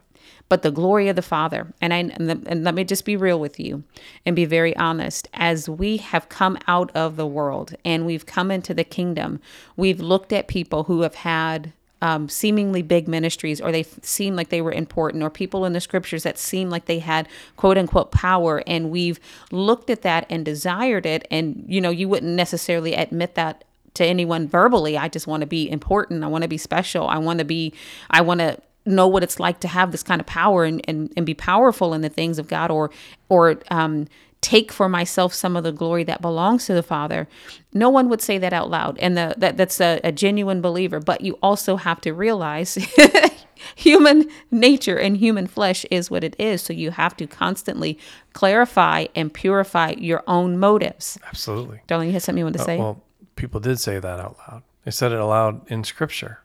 but 0.49 0.61
the 0.61 0.71
glory 0.71 1.07
of 1.07 1.15
the 1.15 1.21
Father. 1.21 1.73
And 1.81 1.93
I 1.93 1.97
and, 1.97 2.29
the, 2.29 2.41
and 2.47 2.63
let 2.63 2.75
me 2.75 2.83
just 2.83 3.05
be 3.05 3.15
real 3.15 3.39
with 3.39 3.59
you 3.59 3.83
and 4.25 4.35
be 4.35 4.45
very 4.45 4.75
honest. 4.75 5.27
As 5.33 5.69
we 5.69 5.97
have 5.97 6.29
come 6.29 6.57
out 6.67 6.91
of 6.95 7.15
the 7.15 7.27
world 7.27 7.75
and 7.85 8.05
we've 8.05 8.25
come 8.25 8.51
into 8.51 8.73
the 8.73 8.83
kingdom, 8.83 9.39
we've 9.75 9.99
looked 9.99 10.33
at 10.33 10.47
people 10.47 10.83
who 10.85 11.01
have 11.01 11.15
had 11.15 11.73
um, 12.03 12.27
seemingly 12.27 12.81
big 12.81 13.07
ministries, 13.07 13.61
or 13.61 13.71
they 13.71 13.83
seem 14.01 14.35
like 14.35 14.49
they 14.49 14.61
were 14.61 14.73
important, 14.73 15.23
or 15.23 15.29
people 15.29 15.63
in 15.63 15.71
the 15.71 15.79
scriptures 15.79 16.23
that 16.23 16.37
seem 16.37 16.69
like 16.69 16.85
they 16.85 16.99
had 16.99 17.29
quote 17.55 17.77
unquote 17.77 18.11
power, 18.11 18.61
and 18.67 18.91
we've 18.91 19.21
looked 19.51 19.89
at 19.89 20.01
that 20.01 20.25
and 20.29 20.43
desired 20.43 21.05
it. 21.05 21.25
And 21.31 21.63
you 21.65 21.79
know, 21.79 21.89
you 21.89 22.09
wouldn't 22.09 22.33
necessarily 22.33 22.93
admit 22.93 23.35
that 23.35 23.63
to 23.93 24.05
anyone 24.05 24.49
verbally. 24.49 24.97
I 24.97 25.07
just 25.07 25.27
want 25.27 25.41
to 25.41 25.47
be 25.47 25.71
important. 25.71 26.25
I 26.25 26.27
want 26.27 26.41
to 26.41 26.49
be 26.49 26.57
special. 26.57 27.07
I 27.07 27.19
want 27.19 27.39
to 27.39 27.45
be. 27.45 27.73
I 28.09 28.19
want 28.19 28.41
to 28.41 28.59
know 28.85 29.07
what 29.07 29.23
it's 29.23 29.39
like 29.39 29.61
to 29.61 29.69
have 29.69 29.93
this 29.93 30.03
kind 30.03 30.19
of 30.19 30.27
power 30.27 30.65
and, 30.65 30.81
and, 30.89 31.09
and 31.15 31.25
be 31.25 31.33
powerful 31.33 31.93
in 31.93 32.01
the 32.01 32.09
things 32.09 32.37
of 32.37 32.49
God 32.49 32.69
or 32.69 32.91
or 33.29 33.61
um, 33.71 34.07
take 34.43 34.71
for 34.71 34.87
myself 34.87 35.33
some 35.33 35.55
of 35.55 35.63
the 35.63 35.71
glory 35.71 36.03
that 36.03 36.21
belongs 36.21 36.65
to 36.65 36.73
the 36.73 36.83
Father. 36.83 37.27
No 37.73 37.89
one 37.89 38.09
would 38.09 38.21
say 38.21 38.37
that 38.37 38.53
out 38.53 38.69
loud. 38.69 38.99
And 38.99 39.17
the, 39.17 39.33
that 39.37 39.57
that's 39.57 39.81
a, 39.81 39.99
a 40.03 40.11
genuine 40.11 40.61
believer. 40.61 40.99
But 40.99 41.21
you 41.21 41.39
also 41.41 41.77
have 41.77 42.01
to 42.01 42.11
realize 42.11 42.75
human 43.75 44.29
nature 44.51 44.97
and 44.97 45.17
human 45.17 45.47
flesh 45.47 45.85
is 45.89 46.11
what 46.11 46.23
it 46.23 46.35
is. 46.37 46.61
So 46.61 46.73
you 46.73 46.91
have 46.91 47.17
to 47.17 47.25
constantly 47.25 47.97
clarify 48.33 49.07
and 49.15 49.33
purify 49.33 49.95
your 49.97 50.23
own 50.27 50.59
motives. 50.59 51.17
Absolutely. 51.25 51.81
Darling, 51.87 52.09
you 52.09 52.13
had 52.13 52.21
something 52.21 52.39
you 52.39 52.45
want 52.45 52.57
to 52.57 52.61
uh, 52.61 52.65
say? 52.65 52.77
Well, 52.77 53.01
people 53.35 53.59
did 53.59 53.79
say 53.79 53.97
that 53.97 54.19
out 54.19 54.37
loud. 54.47 54.61
They 54.83 54.91
said 54.91 55.13
it 55.13 55.19
aloud 55.19 55.69
in 55.71 55.83
scripture. 55.83 56.41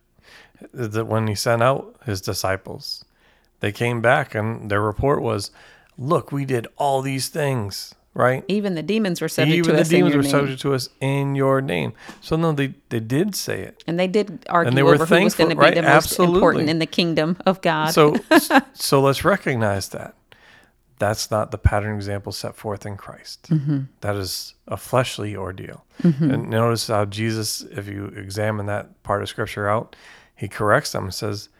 That 0.73 1.07
when 1.07 1.27
he 1.27 1.35
sent 1.35 1.63
out 1.63 1.97
his 2.05 2.21
disciples, 2.21 3.05
they 3.61 3.73
came 3.73 4.01
back 4.01 4.35
and 4.35 4.71
their 4.71 4.81
report 4.81 5.21
was, 5.21 5.51
"Look, 5.99 6.33
we 6.33 6.45
did 6.45 6.67
all 6.77 7.03
these 7.03 7.29
things, 7.29 7.95
right? 8.15 8.45
Even 8.49 8.75
the 8.75 8.83
demons 8.83 9.21
were 9.21 9.29
subject 9.29 9.55
Even 9.57 9.71
to 9.71 9.73
the 9.77 9.81
us 9.83 9.89
in 9.91 9.97
demons 9.97 10.13
your 10.15 10.19
were 10.19 10.23
name. 10.23 10.31
subject 10.31 10.61
to 10.63 10.75
us 10.75 10.89
in 11.01 11.35
your 11.35 11.61
name." 11.61 11.93
So 12.21 12.37
no, 12.37 12.53
they 12.53 12.75
they 12.89 13.01
did 13.01 13.35
say 13.35 13.61
it. 13.63 13.83
And 13.87 13.99
they 13.99 14.07
did 14.07 14.47
argue 14.49 14.69
And 14.69 14.79
they 14.79 14.83
were 14.83 14.95
over 14.95 15.07
who 15.07 15.15
was 15.25 15.35
thankful, 15.35 15.45
going 15.47 15.57
to 15.57 15.61
be 15.61 15.65
right? 15.67 15.75
the 15.75 15.83
most 15.83 16.05
Absolutely. 16.13 16.37
important 16.37 16.71
in 16.71 16.79
the 16.79 16.87
kingdom 16.87 17.37
of 17.47 17.61
God. 17.61 17.91
So 17.91 18.17
so 18.75 19.01
let's 19.01 19.25
recognize 19.25 19.89
that. 19.91 20.15
That's 21.01 21.31
not 21.31 21.53
the 21.53 21.59
pattern 21.59 21.95
example 21.95 22.33
set 22.33 22.57
forth 22.57 22.85
in 22.85 22.97
Christ. 22.97 23.51
Mm-hmm. 23.51 23.83
That 24.01 24.17
is 24.17 24.55
a 24.67 24.77
fleshly 24.77 25.37
ordeal. 25.37 25.85
And 26.03 26.51
notice 26.51 26.89
how 26.89 27.05
Jesus, 27.05 27.63
if 27.63 27.87
you 27.87 28.07
examine 28.17 28.67
that 28.67 29.01
part 29.05 29.23
of 29.23 29.29
scripture 29.29 29.69
out, 29.69 29.95
he 30.35 30.49
corrects 30.49 30.91
them 30.93 31.05
and 31.05 31.15
says, 31.15 31.51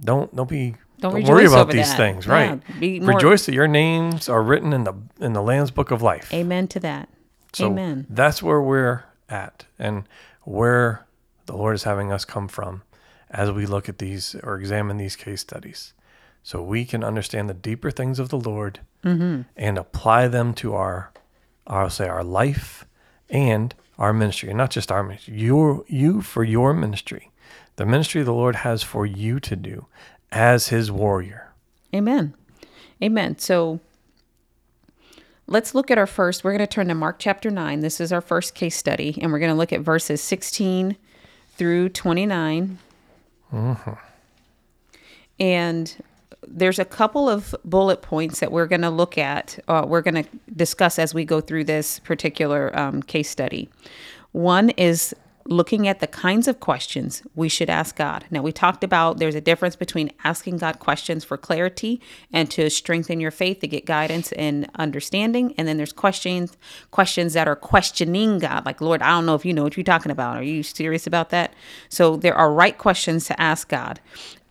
"Don't 0.00 0.34
don't 0.34 0.48
be 0.48 0.74
Don't 1.00 1.12
don't, 1.14 1.24
worry 1.24 1.46
about 1.46 1.70
these 1.70 1.88
that. 1.88 1.96
things, 1.96 2.26
right? 2.26 2.60
more- 3.00 3.14
Rejoice 3.14 3.46
that 3.46 3.54
your 3.54 3.68
names 3.68 4.28
are 4.28 4.42
written 4.42 4.72
in 4.72 4.84
the 4.84 4.94
in 5.20 5.32
the 5.32 5.42
Lamb's 5.42 5.70
book 5.70 5.90
of 5.90 6.02
life." 6.02 6.32
Amen 6.32 6.68
to 6.68 6.80
that. 6.80 7.08
So 7.52 7.66
Amen. 7.66 8.06
that's 8.08 8.42
where 8.42 8.60
we're 8.60 9.04
at 9.28 9.66
and 9.78 10.04
where 10.42 11.06
the 11.46 11.56
Lord 11.56 11.74
is 11.74 11.82
having 11.84 12.12
us 12.12 12.24
come 12.24 12.46
from 12.48 12.82
as 13.30 13.50
we 13.50 13.66
look 13.66 13.88
at 13.88 13.98
these 13.98 14.36
or 14.42 14.58
examine 14.58 14.96
these 14.98 15.16
case 15.16 15.40
studies. 15.40 15.92
So 16.42 16.62
we 16.62 16.84
can 16.84 17.02
understand 17.04 17.48
the 17.48 17.54
deeper 17.54 17.90
things 17.90 18.18
of 18.18 18.28
the 18.28 18.38
Lord 18.38 18.80
Mm-hmm. 19.04 19.42
and 19.56 19.78
apply 19.78 20.28
them 20.28 20.52
to 20.54 20.74
our, 20.74 21.10
I'll 21.66 21.88
say, 21.88 22.06
our 22.06 22.22
life 22.22 22.84
and 23.30 23.74
our 23.98 24.12
ministry. 24.12 24.50
And 24.50 24.58
not 24.58 24.70
just 24.70 24.92
our 24.92 25.02
ministry, 25.02 25.34
your, 25.38 25.84
you 25.88 26.20
for 26.20 26.44
your 26.44 26.74
ministry. 26.74 27.30
The 27.76 27.86
ministry 27.86 28.22
the 28.22 28.34
Lord 28.34 28.56
has 28.56 28.82
for 28.82 29.06
you 29.06 29.40
to 29.40 29.56
do 29.56 29.86
as 30.32 30.68
his 30.68 30.90
warrior. 30.90 31.52
Amen. 31.94 32.34
Amen. 33.02 33.38
So 33.38 33.80
let's 35.46 35.74
look 35.74 35.90
at 35.90 35.98
our 35.98 36.06
first. 36.06 36.44
We're 36.44 36.52
going 36.52 36.60
to 36.60 36.66
turn 36.66 36.88
to 36.88 36.94
Mark 36.94 37.16
chapter 37.18 37.50
9. 37.50 37.80
This 37.80 38.00
is 38.00 38.12
our 38.12 38.20
first 38.20 38.54
case 38.54 38.76
study, 38.76 39.18
and 39.20 39.32
we're 39.32 39.38
going 39.38 39.50
to 39.50 39.56
look 39.56 39.72
at 39.72 39.80
verses 39.80 40.20
16 40.20 40.96
through 41.56 41.88
29. 41.90 42.78
And 45.38 45.96
there's 46.46 46.78
a 46.78 46.84
couple 46.84 47.28
of 47.28 47.54
bullet 47.64 48.02
points 48.02 48.40
that 48.40 48.52
we're 48.52 48.66
going 48.66 48.82
to 48.82 48.90
look 48.90 49.18
at, 49.18 49.58
uh, 49.68 49.84
we're 49.86 50.02
going 50.02 50.24
to 50.24 50.30
discuss 50.54 50.98
as 50.98 51.12
we 51.14 51.24
go 51.24 51.40
through 51.40 51.64
this 51.64 51.98
particular 52.00 52.76
um, 52.78 53.02
case 53.02 53.28
study. 53.28 53.68
One 54.32 54.70
is 54.70 55.14
looking 55.46 55.88
at 55.88 56.00
the 56.00 56.06
kinds 56.06 56.46
of 56.46 56.60
questions 56.60 57.22
we 57.34 57.48
should 57.48 57.70
ask 57.70 57.96
God. 57.96 58.24
Now, 58.30 58.42
we 58.42 58.52
talked 58.52 58.84
about 58.84 59.18
there's 59.18 59.34
a 59.34 59.40
difference 59.40 59.76
between 59.76 60.12
asking 60.24 60.58
God 60.58 60.78
questions 60.78 61.24
for 61.24 61.36
clarity 61.36 62.00
and 62.32 62.50
to 62.50 62.70
strengthen 62.70 63.20
your 63.20 63.30
faith 63.30 63.60
to 63.60 63.68
get 63.68 63.86
guidance 63.86 64.32
and 64.32 64.68
understanding, 64.76 65.54
and 65.56 65.66
then 65.66 65.76
there's 65.76 65.92
questions 65.92 66.56
questions 66.90 67.32
that 67.32 67.48
are 67.48 67.56
questioning 67.56 68.38
God, 68.38 68.66
like 68.66 68.80
Lord, 68.80 69.02
I 69.02 69.10
don't 69.10 69.26
know 69.26 69.34
if 69.34 69.44
you 69.44 69.52
know 69.52 69.62
what 69.62 69.76
you're 69.76 69.84
talking 69.84 70.12
about. 70.12 70.36
Are 70.36 70.42
you 70.42 70.62
serious 70.62 71.06
about 71.06 71.30
that? 71.30 71.54
So 71.88 72.16
there 72.16 72.34
are 72.34 72.52
right 72.52 72.76
questions 72.76 73.26
to 73.26 73.40
ask 73.40 73.68
God, 73.68 74.00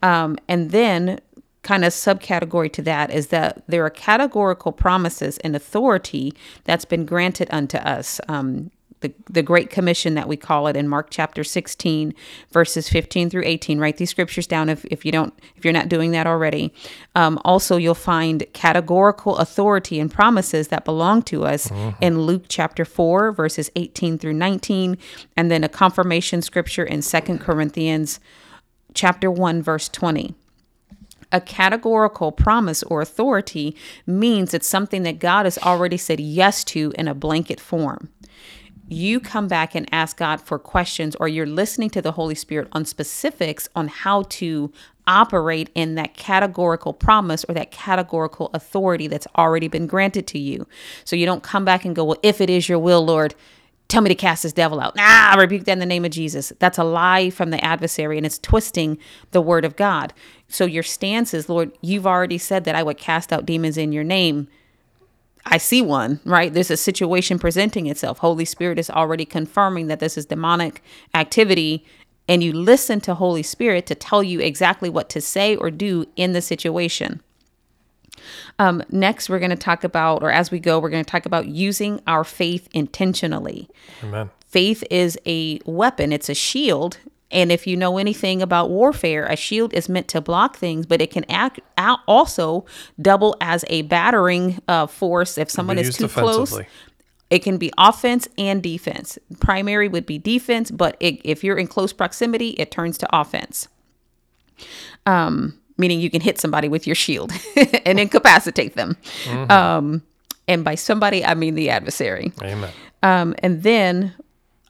um, 0.01 0.37
and 0.47 0.71
then 0.71 1.19
kind 1.61 1.83
of 1.83 1.91
subcategory 1.91 2.71
to 2.71 2.81
that 2.81 3.11
is 3.11 3.27
that 3.27 3.61
there 3.67 3.85
are 3.85 3.89
categorical 3.89 4.71
promises 4.71 5.37
and 5.39 5.55
authority 5.55 6.33
that's 6.63 6.85
been 6.85 7.05
granted 7.05 7.47
unto 7.51 7.77
us. 7.77 8.21
Um, 8.27 8.71
the, 9.01 9.13
the 9.29 9.43
Great 9.43 9.69
Commission 9.69 10.15
that 10.15 10.27
we 10.27 10.35
call 10.35 10.67
it 10.67 10.75
in 10.75 10.87
Mark 10.87 11.07
chapter 11.09 11.43
16, 11.43 12.13
verses 12.51 12.89
15 12.89 13.29
through 13.29 13.43
18. 13.45 13.79
Write 13.79 13.97
these 13.97 14.09
scriptures 14.09 14.47
down 14.47 14.69
if, 14.69 14.85
if 14.85 15.05
you 15.05 15.11
don't 15.11 15.33
if 15.55 15.63
you're 15.63 15.73
not 15.73 15.89
doing 15.89 16.11
that 16.11 16.27
already. 16.27 16.73
Um, 17.15 17.39
also, 17.45 17.77
you'll 17.77 17.95
find 17.95 18.45
categorical 18.53 19.37
authority 19.37 19.99
and 19.99 20.11
promises 20.11 20.67
that 20.69 20.85
belong 20.85 21.21
to 21.23 21.45
us 21.45 21.71
in 22.01 22.21
Luke 22.21 22.45
chapter 22.47 22.85
4, 22.85 23.31
verses 23.31 23.71
18 23.75 24.17
through 24.17 24.33
19, 24.33 24.97
and 25.37 25.49
then 25.51 25.63
a 25.63 25.69
confirmation 25.69 26.41
scripture 26.41 26.83
in 26.83 27.01
Second 27.01 27.39
Corinthians 27.39 28.19
chapter 28.93 29.31
1, 29.31 29.61
verse 29.61 29.87
20 29.89 30.35
a 31.31 31.39
categorical 31.39 32.31
promise 32.31 32.83
or 32.83 33.01
authority 33.01 33.75
means 34.05 34.53
it's 34.53 34.67
something 34.67 35.03
that 35.03 35.19
God 35.19 35.45
has 35.45 35.57
already 35.59 35.97
said 35.97 36.19
yes 36.19 36.63
to 36.65 36.93
in 36.97 37.07
a 37.07 37.13
blanket 37.13 37.59
form. 37.59 38.09
You 38.91 39.19
come 39.19 39.47
back 39.47 39.75
and 39.75 39.87
ask 39.91 40.17
God 40.17 40.41
for 40.41 40.57
questions, 40.57 41.15
or 41.19 41.27
you're 41.27 41.45
listening 41.45 41.91
to 41.91 42.01
the 42.01 42.13
Holy 42.13 42.33
Spirit 42.33 42.67
on 42.71 42.85
specifics 42.85 43.69
on 43.75 43.87
how 43.87 44.23
to 44.23 44.71
operate 45.05 45.69
in 45.75 45.93
that 45.95 46.15
categorical 46.15 46.93
promise 46.93 47.43
or 47.47 47.53
that 47.53 47.69
categorical 47.69 48.49
authority 48.53 49.07
that's 49.07 49.27
already 49.37 49.67
been 49.67 49.85
granted 49.85 50.25
to 50.27 50.39
you. 50.39 50.67
So 51.05 51.15
you 51.15 51.27
don't 51.27 51.43
come 51.43 51.65
back 51.65 51.85
and 51.85 51.95
go, 51.95 52.03
Well, 52.03 52.19
if 52.23 52.41
it 52.41 52.49
is 52.49 52.67
your 52.67 52.79
will, 52.79 53.05
Lord, 53.05 53.35
tell 53.89 54.01
me 54.01 54.09
to 54.09 54.15
cast 54.15 54.41
this 54.41 54.53
devil 54.53 54.79
out. 54.79 54.95
Nah, 54.95 55.03
I 55.03 55.35
rebuke 55.35 55.65
that 55.65 55.73
in 55.73 55.79
the 55.79 55.85
name 55.85 56.05
of 56.05 56.11
Jesus. 56.11 56.51
That's 56.57 56.77
a 56.79 56.83
lie 56.83 57.29
from 57.29 57.51
the 57.51 57.63
adversary 57.63 58.17
and 58.17 58.25
it's 58.25 58.39
twisting 58.39 58.97
the 59.31 59.41
word 59.41 59.65
of 59.65 59.75
God. 59.75 60.13
So 60.47 60.65
your 60.65 60.83
stance 60.83 61.33
is, 61.33 61.47
Lord, 61.47 61.71
you've 61.81 62.07
already 62.07 62.39
said 62.39 62.63
that 62.63 62.75
I 62.75 62.83
would 62.83 62.97
cast 62.97 63.31
out 63.31 63.45
demons 63.45 63.77
in 63.77 63.91
your 63.91 64.03
name. 64.03 64.47
I 65.45 65.57
see 65.57 65.81
one, 65.81 66.19
right? 66.25 66.53
There's 66.53 66.71
a 66.71 66.77
situation 66.77 67.39
presenting 67.39 67.87
itself. 67.87 68.19
Holy 68.19 68.45
Spirit 68.45 68.77
is 68.77 68.89
already 68.89 69.25
confirming 69.25 69.87
that 69.87 69.99
this 69.99 70.17
is 70.17 70.25
demonic 70.25 70.83
activity. 71.13 71.85
And 72.27 72.43
you 72.43 72.53
listen 72.53 73.01
to 73.01 73.15
Holy 73.15 73.41
Spirit 73.41 73.87
to 73.87 73.95
tell 73.95 74.21
you 74.21 74.39
exactly 74.39 74.89
what 74.89 75.09
to 75.09 75.21
say 75.21 75.55
or 75.55 75.71
do 75.71 76.05
in 76.15 76.33
the 76.33 76.41
situation. 76.41 77.21
Um, 78.59 78.83
next, 78.89 79.29
we're 79.29 79.39
going 79.39 79.49
to 79.49 79.55
talk 79.55 79.83
about, 79.83 80.21
or 80.21 80.31
as 80.31 80.51
we 80.51 80.59
go, 80.59 80.79
we're 80.79 80.89
going 80.89 81.03
to 81.03 81.09
talk 81.09 81.25
about 81.25 81.47
using 81.47 82.01
our 82.05 82.23
faith 82.23 82.67
intentionally. 82.73 83.69
Amen. 84.03 84.29
Faith 84.45 84.83
is 84.91 85.17
a 85.25 85.59
weapon, 85.65 86.11
it's 86.11 86.29
a 86.29 86.35
shield 86.35 86.97
And 87.31 87.51
if 87.51 87.67
you 87.67 87.77
know 87.77 87.97
anything 87.97 88.41
about 88.41 88.69
warfare, 88.69 89.25
a 89.25 89.35
shield 89.35 89.73
is 89.73 89.87
meant 89.87 90.07
to 90.09 90.21
block 90.21 90.57
things, 90.57 90.85
but 90.85 91.01
it 91.01 91.11
can 91.11 91.25
act 91.29 91.59
out 91.77 91.99
also 92.07 92.65
double 92.99 93.37
as 93.39 93.63
a 93.67 93.83
battering 93.83 94.59
uh, 94.67 94.87
force 94.87 95.37
if 95.37 95.49
someone 95.49 95.77
is 95.77 95.95
too 95.95 96.07
close. 96.07 96.59
It 97.29 97.39
can 97.39 97.57
be 97.57 97.71
offense 97.77 98.27
and 98.39 98.63
defense. 98.63 99.19
Primary 99.39 99.87
would 99.87 100.07
be 100.07 100.17
defense, 100.17 100.71
but 100.71 100.97
it, 100.99 101.21
if 101.23 101.43
you're 101.43 101.57
in 101.57 101.67
close 101.67 101.93
proximity, 101.93 102.49
it 102.51 102.71
turns 102.71 102.97
to 102.97 103.15
offense. 103.15 103.67
Um, 105.05 105.59
meaning 105.77 105.99
you 105.99 106.09
can 106.09 106.21
hit 106.21 106.39
somebody 106.39 106.67
with 106.67 106.87
your 106.87 106.95
shield 106.95 107.31
and 107.85 107.99
incapacitate 107.99 108.75
them. 108.75 108.97
Um, 109.49 110.01
and 110.47 110.65
by 110.65 110.73
somebody, 110.73 111.23
I 111.23 111.35
mean 111.35 111.53
the 111.53 111.69
adversary. 111.69 112.33
Amen. 112.41 112.71
Um, 113.03 113.35
and 113.43 113.61
then 113.61 114.15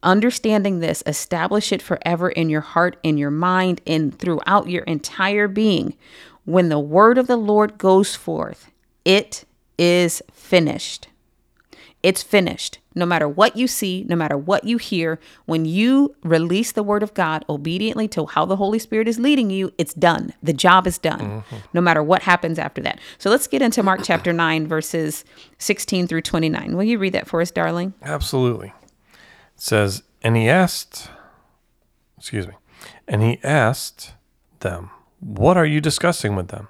understanding 0.03 0.79
this, 0.79 1.03
establish 1.05 1.71
it 1.71 1.81
forever 1.81 2.29
in 2.29 2.49
your 2.49 2.61
heart, 2.61 2.97
in 3.03 3.17
your 3.17 3.31
mind, 3.31 3.81
and 3.85 4.17
throughout 4.17 4.69
your 4.69 4.83
entire 4.83 5.47
being. 5.47 5.95
When 6.45 6.69
the 6.69 6.79
word 6.79 7.17
of 7.17 7.27
the 7.27 7.37
Lord 7.37 7.77
goes 7.77 8.15
forth, 8.15 8.71
it 9.05 9.45
is 9.77 10.21
finished. 10.31 11.07
It's 12.01 12.23
finished. 12.23 12.79
No 12.95 13.05
matter 13.05 13.27
what 13.27 13.55
you 13.55 13.67
see, 13.67 14.05
no 14.07 14.15
matter 14.15 14.37
what 14.37 14.63
you 14.63 14.77
hear, 14.77 15.19
when 15.45 15.65
you 15.65 16.15
release 16.23 16.71
the 16.71 16.83
word 16.83 17.03
of 17.03 17.13
God 17.13 17.45
obediently 17.49 18.07
to 18.09 18.25
how 18.25 18.45
the 18.45 18.55
Holy 18.55 18.79
Spirit 18.79 19.07
is 19.07 19.19
leading 19.19 19.49
you, 19.49 19.73
it's 19.77 19.93
done. 19.93 20.33
The 20.41 20.53
job 20.53 20.87
is 20.87 20.97
done, 20.97 21.19
mm-hmm. 21.19 21.55
no 21.73 21.81
matter 21.81 22.01
what 22.01 22.23
happens 22.23 22.57
after 22.57 22.81
that. 22.81 22.99
So 23.17 23.29
let's 23.29 23.47
get 23.47 23.61
into 23.61 23.83
Mark 23.83 24.01
chapter 24.03 24.33
9, 24.33 24.67
verses 24.67 25.23
16 25.59 26.07
through 26.07 26.21
29. 26.21 26.75
Will 26.75 26.83
you 26.83 26.97
read 26.97 27.13
that 27.13 27.27
for 27.27 27.41
us, 27.41 27.51
darling? 27.51 27.93
Absolutely. 28.01 28.73
Says, 29.61 30.03
and 30.23 30.35
he 30.37 30.47
asked, 30.49 31.09
excuse 32.17 32.47
me, 32.47 32.53
and 33.07 33.21
he 33.21 33.39
asked 33.43 34.13
them, 34.61 34.89
what 35.19 35.57
are 35.57 35.65
you 35.65 35.81
discussing 35.81 36.35
with 36.35 36.47
them? 36.47 36.69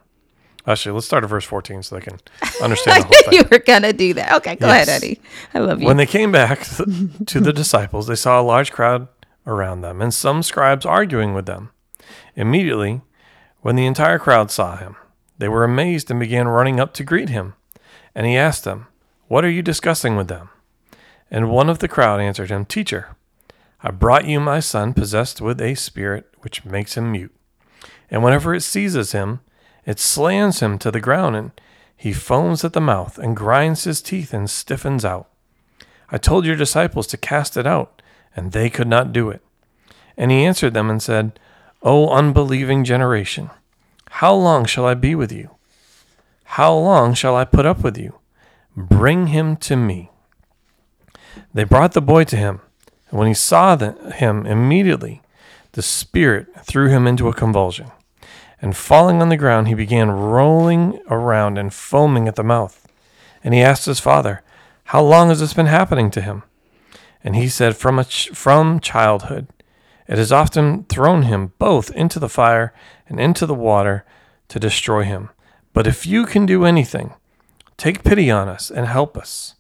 Actually, 0.66 0.94
let's 0.94 1.06
start 1.06 1.24
at 1.24 1.30
verse 1.30 1.46
14 1.46 1.84
so 1.84 1.96
they 1.96 2.02
can 2.02 2.20
understand 2.62 3.04
the 3.04 3.08
whole 3.08 3.32
thing. 3.32 3.34
you 3.34 3.44
were 3.52 3.60
gonna 3.60 3.94
do 3.94 4.14
that. 4.16 4.34
Okay, 4.38 4.56
go 4.56 4.68
Yes. 4.68 4.88
ahead, 4.88 5.04
Eddie. 5.04 5.22
I 5.54 5.60
love 5.60 5.80
you. 5.82 5.88
When 5.88 5.98
they 5.98 6.06
came 6.08 6.32
back 6.32 6.64
to 7.28 7.40
the 7.40 7.54
disciples, 7.56 8.08
they 8.08 8.16
saw 8.16 8.42
a 8.42 8.44
large 8.44 8.72
crowd 8.72 9.08
around 9.48 9.82
them 9.82 10.02
and 10.02 10.14
some 10.14 10.42
scribes 10.44 10.86
arguing 10.86 11.34
with 11.34 11.46
them. 11.46 11.70
Immediately, 12.36 13.02
when 13.62 13.76
the 13.76 13.86
entire 13.86 14.20
crowd 14.20 14.52
saw 14.52 14.78
him, 14.78 14.96
they 15.38 15.48
were 15.48 15.64
amazed 15.64 16.10
and 16.12 16.20
began 16.20 16.48
running 16.48 16.80
up 16.80 16.94
to 16.96 17.04
greet 17.04 17.30
him. 17.30 17.54
And 18.16 18.26
he 18.26 18.36
asked 18.36 18.64
them, 18.64 18.88
What 19.28 19.46
are 19.46 19.50
you 19.50 19.62
discussing 19.62 20.16
with 20.16 20.28
them? 20.28 20.50
And 21.32 21.50
one 21.50 21.70
of 21.70 21.80
the 21.80 21.88
crowd 21.88 22.20
answered 22.20 22.50
him, 22.50 22.66
Teacher, 22.66 23.16
I 23.82 23.92
brought 23.92 24.26
you 24.26 24.40
my 24.40 24.60
son 24.60 24.94
possessed 24.94 25.42
with 25.42 25.62
a 25.62 25.76
spirit 25.76 26.28
which 26.40 26.66
makes 26.66 26.98
him 26.98 27.12
mute. 27.12 27.34
And 28.10 28.24
whenever 28.24 28.54
it 28.54 28.62
seizes 28.62 29.12
him, 29.12 29.42
it 29.86 30.00
slams 30.00 30.60
him 30.60 30.78
to 30.80 30.92
the 30.92 31.00
ground, 31.00 31.36
and 31.36 31.52
he 31.96 32.14
foams 32.14 32.64
at 32.64 32.74
the 32.74 32.82
mouth 32.82 33.18
and 33.18 33.36
grinds 33.36 33.84
his 33.84 34.02
teeth 34.02 34.34
and 34.34 34.50
stiffens 34.50 35.06
out. 35.06 35.30
I 36.12 36.18
told 36.18 36.46
your 36.46 36.56
disciples 36.56 37.08
to 37.08 37.18
cast 37.18 37.56
it 37.56 37.68
out, 37.68 38.02
and 38.36 38.52
they 38.52 38.70
could 38.70 38.88
not 38.88 39.14
do 39.14 39.30
it. 39.30 39.42
And 40.18 40.32
he 40.32 40.44
answered 40.44 40.74
them 40.74 40.90
and 40.90 41.02
said, 41.02 41.40
O 41.82 42.10
unbelieving 42.10 42.84
generation, 42.84 43.52
how 44.10 44.34
long 44.34 44.66
shall 44.66 44.86
I 44.86 44.96
be 44.96 45.16
with 45.16 45.32
you? 45.32 45.52
How 46.44 46.74
long 46.74 47.14
shall 47.14 47.36
I 47.36 47.46
put 47.46 47.66
up 47.66 47.84
with 47.84 47.98
you? 47.98 48.16
Bring 48.76 49.28
him 49.28 49.56
to 49.58 49.76
me. 49.76 50.12
They 51.54 51.64
brought 51.64 51.94
the 51.94 52.02
boy 52.02 52.26
to 52.26 52.36
him, 52.36 52.62
and 53.10 53.18
when 53.18 53.28
he 53.28 53.34
saw 53.34 53.76
the, 53.76 53.92
him 54.16 54.46
immediately, 54.46 55.22
the 55.72 55.82
spirit 55.82 56.48
threw 56.64 56.90
him 56.90 57.08
into 57.08 57.28
a 57.28 57.34
convulsion. 57.34 57.92
And 58.62 58.76
falling 58.76 59.22
on 59.22 59.30
the 59.30 59.38
ground, 59.38 59.68
he 59.68 59.74
began 59.74 60.12
rolling 60.12 61.02
around 61.10 61.58
and 61.58 61.74
foaming 61.74 62.28
at 62.28 62.36
the 62.36 62.44
mouth. 62.44 62.88
And 63.44 63.54
he 63.54 63.62
asked 63.62 63.86
his 63.86 64.00
father, 64.00 64.44
How 64.86 65.02
long 65.02 65.30
has 65.30 65.40
this 65.40 65.54
been 65.54 65.68
happening 65.68 66.12
to 66.12 66.22
him? 66.22 66.44
And 67.24 67.36
he 67.36 67.48
said, 67.48 67.78
From, 67.78 68.04
ch- 68.04 68.30
from 68.30 68.80
childhood. 68.80 69.48
It 70.08 70.18
has 70.18 70.32
often 70.32 70.84
thrown 70.86 71.24
him 71.24 71.54
both 71.60 71.92
into 71.92 72.20
the 72.20 72.30
fire 72.30 72.74
and 73.08 73.20
into 73.20 73.46
the 73.46 73.54
water 73.54 74.06
to 74.50 74.60
destroy 74.60 75.04
him. 75.04 75.30
But 75.72 75.88
if 75.88 76.06
you 76.06 76.26
can 76.26 76.46
do 76.46 76.66
anything, 76.66 77.14
take 77.78 78.04
pity 78.04 78.30
on 78.30 78.50
us 78.50 78.70
and 78.70 78.88
help 78.88 79.18
us. 79.18 79.56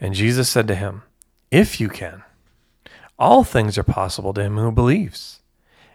And 0.00 0.14
Jesus 0.14 0.48
said 0.48 0.68
to 0.68 0.74
him, 0.74 1.02
If 1.50 1.80
you 1.80 1.88
can, 1.88 2.22
all 3.18 3.44
things 3.44 3.78
are 3.78 3.82
possible 3.82 4.34
to 4.34 4.42
him 4.42 4.56
who 4.56 4.70
believes. 4.70 5.40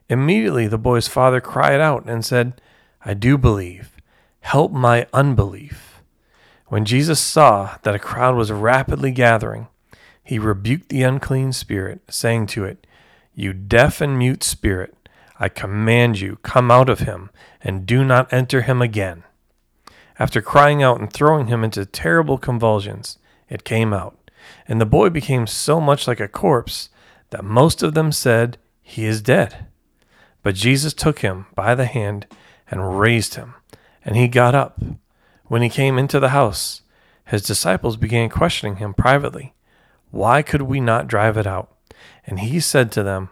Immediately 0.10 0.68
the 0.68 0.78
boy's 0.78 1.08
father 1.08 1.40
cried 1.40 1.80
out 1.80 2.06
and 2.06 2.26
said, 2.26 2.60
I 3.06 3.14
do 3.14 3.38
believe. 3.38 3.96
Help 4.42 4.72
my 4.72 5.08
unbelief. 5.14 6.02
When 6.68 6.86
Jesus 6.86 7.20
saw 7.20 7.78
that 7.84 7.96
a 7.96 8.00
crowd 8.00 8.36
was 8.36 8.52
rapidly 8.52 9.12
gathering, 9.12 9.68
he 10.24 10.40
rebuked 10.40 10.90
the 10.90 11.04
unclean 11.04 11.52
spirit, 11.52 12.02
saying 12.10 12.48
to 12.48 12.64
it, 12.66 12.88
You 13.36 13.54
deaf 13.54 14.02
and 14.02 14.18
mute 14.18 14.44
spirit, 14.44 14.96
I 15.40 15.50
command 15.50 16.20
you, 16.20 16.38
come 16.44 16.72
out 16.72 16.90
of 16.90 17.00
him, 17.00 17.30
and 17.62 17.86
do 17.86 18.04
not 18.04 18.32
enter 18.32 18.62
him 18.62 18.82
again. 18.82 19.24
After 20.20 20.42
crying 20.42 20.84
out 20.84 21.00
and 21.00 21.12
throwing 21.12 21.48
him 21.48 21.64
into 21.64 21.86
terrible 21.86 22.38
convulsions, 22.38 23.18
it 23.52 23.66
came 23.66 23.94
out, 23.94 24.32
and 24.68 24.80
the 24.80 24.86
boy 24.86 25.10
became 25.10 25.46
so 25.46 25.82
much 25.82 26.08
like 26.08 26.22
a 26.22 26.28
corpse 26.28 26.90
that 27.32 27.44
most 27.44 27.84
of 27.84 27.94
them 27.94 28.12
said, 28.12 28.58
He 28.82 29.06
is 29.06 29.22
dead. 29.22 29.68
But 30.42 30.56
Jesus 30.56 30.94
took 30.94 31.20
him 31.20 31.48
by 31.54 31.76
the 31.76 31.86
hand 31.86 32.26
and 32.70 32.98
raised 33.00 33.36
him, 33.36 33.56
and 34.06 34.16
he 34.16 34.30
got 34.30 34.56
up. 34.56 34.82
When 35.46 35.62
he 35.62 35.70
came 35.70 36.00
into 36.00 36.20
the 36.20 36.30
house, 36.30 36.82
his 37.26 37.44
disciples 37.44 37.98
began 37.98 38.30
questioning 38.30 38.78
him 38.78 38.94
privately, 38.94 39.54
Why 40.12 40.42
could 40.42 40.64
we 40.64 40.80
not 40.80 41.08
drive 41.08 41.36
it 41.36 41.46
out? 41.46 41.76
And 42.26 42.40
he 42.40 42.62
said 42.62 42.90
to 42.94 43.04
them, 43.04 43.30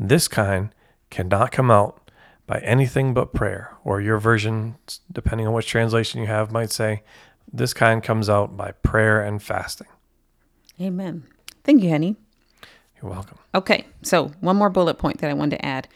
This 0.00 0.26
kind 0.26 0.74
cannot 1.10 1.52
come 1.52 1.70
out 1.70 2.10
by 2.48 2.58
anything 2.58 3.14
but 3.14 3.32
prayer. 3.32 3.76
Or 3.84 4.00
your 4.00 4.18
version, 4.18 4.74
depending 5.10 5.46
on 5.46 5.52
which 5.52 5.68
translation 5.68 6.20
you 6.20 6.26
have, 6.26 6.50
might 6.50 6.72
say, 6.72 7.04
This 7.52 7.74
kind 7.74 8.02
comes 8.02 8.28
out 8.28 8.56
by 8.56 8.72
prayer 8.72 9.20
and 9.22 9.42
fasting. 9.42 9.88
Amen. 10.80 11.24
Thank 11.64 11.82
you, 11.82 11.90
honey. 11.90 12.16
You're 13.00 13.10
welcome. 13.10 13.38
Okay, 13.54 13.86
so 14.02 14.32
one 14.40 14.56
more 14.56 14.70
bullet 14.70 14.98
point 14.98 15.18
that 15.20 15.30
I 15.30 15.34
wanted 15.34 15.56
to 15.56 15.66
add 15.66 15.88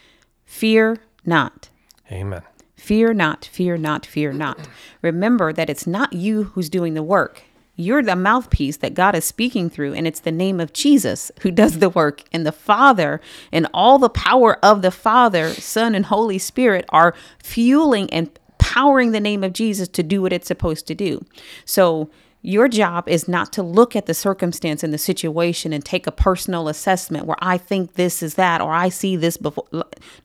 fear 0.45 0.97
not. 1.25 1.69
Amen. 2.11 2.41
Fear 2.75 3.13
not, 3.13 3.45
fear 3.45 3.77
not, 3.77 4.05
fear 4.05 4.33
not. 4.33 4.67
Remember 5.01 5.53
that 5.53 5.69
it's 5.69 5.87
not 5.87 6.13
you 6.13 6.45
who's 6.45 6.69
doing 6.69 6.93
the 6.93 7.03
work. 7.03 7.43
You're 7.77 8.03
the 8.03 8.15
mouthpiece 8.15 8.77
that 8.77 8.93
God 8.93 9.15
is 9.15 9.25
speaking 9.25 9.69
through, 9.69 9.93
and 9.93 10.07
it's 10.07 10.21
the 10.21 10.31
name 10.31 10.59
of 10.59 10.71
Jesus 10.71 11.31
who 11.41 11.51
does 11.51 11.79
the 11.79 11.89
work. 11.89 12.23
And 12.31 12.45
the 12.45 12.51
Father 12.51 13.19
and 13.51 13.67
all 13.73 13.97
the 13.97 14.09
power 14.09 14.57
of 14.63 14.81
the 14.81 14.91
Father, 14.91 15.49
Son, 15.49 15.95
and 15.95 16.05
Holy 16.05 16.37
Spirit 16.37 16.85
are 16.89 17.13
fueling 17.43 18.09
and 18.13 18.29
powering 18.57 19.11
the 19.11 19.19
name 19.19 19.43
of 19.43 19.53
Jesus 19.53 19.87
to 19.89 20.03
do 20.03 20.21
what 20.21 20.33
it's 20.33 20.47
supposed 20.47 20.87
to 20.87 20.95
do. 20.95 21.23
So, 21.65 22.09
your 22.41 22.67
job 22.67 23.09
is 23.09 23.27
not 23.27 23.51
to 23.53 23.63
look 23.63 23.95
at 23.95 24.05
the 24.05 24.13
circumstance 24.13 24.83
and 24.83 24.93
the 24.93 24.99
situation 24.99 25.73
and 25.73 25.83
take 25.83 26.05
a 26.05 26.11
personal 26.11 26.67
assessment 26.67 27.25
where 27.25 27.39
I 27.39 27.57
think 27.57 27.93
this 27.93 28.21
is 28.21 28.35
that 28.35 28.61
or 28.61 28.71
I 28.71 28.89
see 28.89 29.15
this 29.15 29.35
before. 29.35 29.65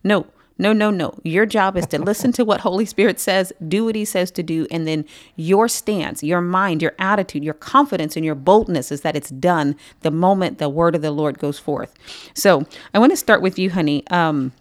No, 0.03 0.27
no, 0.59 0.71
no, 0.71 0.91
no. 0.91 1.17
Your 1.23 1.47
job 1.47 1.75
is 1.75 1.87
to 1.87 1.99
listen 1.99 2.31
to 2.33 2.45
what 2.45 2.61
Holy 2.61 2.85
Spirit 2.85 3.19
says, 3.19 3.51
do 3.67 3.85
what 3.85 3.95
He 3.95 4.05
says 4.05 4.29
to 4.31 4.43
do, 4.43 4.67
and 4.69 4.85
then 4.87 5.05
your 5.35 5.67
stance, 5.67 6.21
your 6.21 6.41
mind, 6.41 6.83
your 6.83 6.93
attitude, 6.99 7.43
your 7.43 7.55
confidence, 7.55 8.15
and 8.15 8.23
your 8.23 8.35
boldness 8.35 8.91
is 8.91 9.01
that 9.01 9.15
it's 9.15 9.31
done 9.31 9.75
the 10.01 10.11
moment 10.11 10.59
the 10.59 10.69
word 10.69 10.93
of 10.93 11.01
the 11.01 11.09
Lord 11.09 11.39
goes 11.39 11.57
forth. 11.57 11.91
So 12.35 12.67
I 12.93 12.99
want 12.99 13.11
to 13.11 13.17
start 13.17 13.41
with 13.41 13.57
you, 13.57 13.71
honey. 13.71 14.05
Um, 14.11 14.51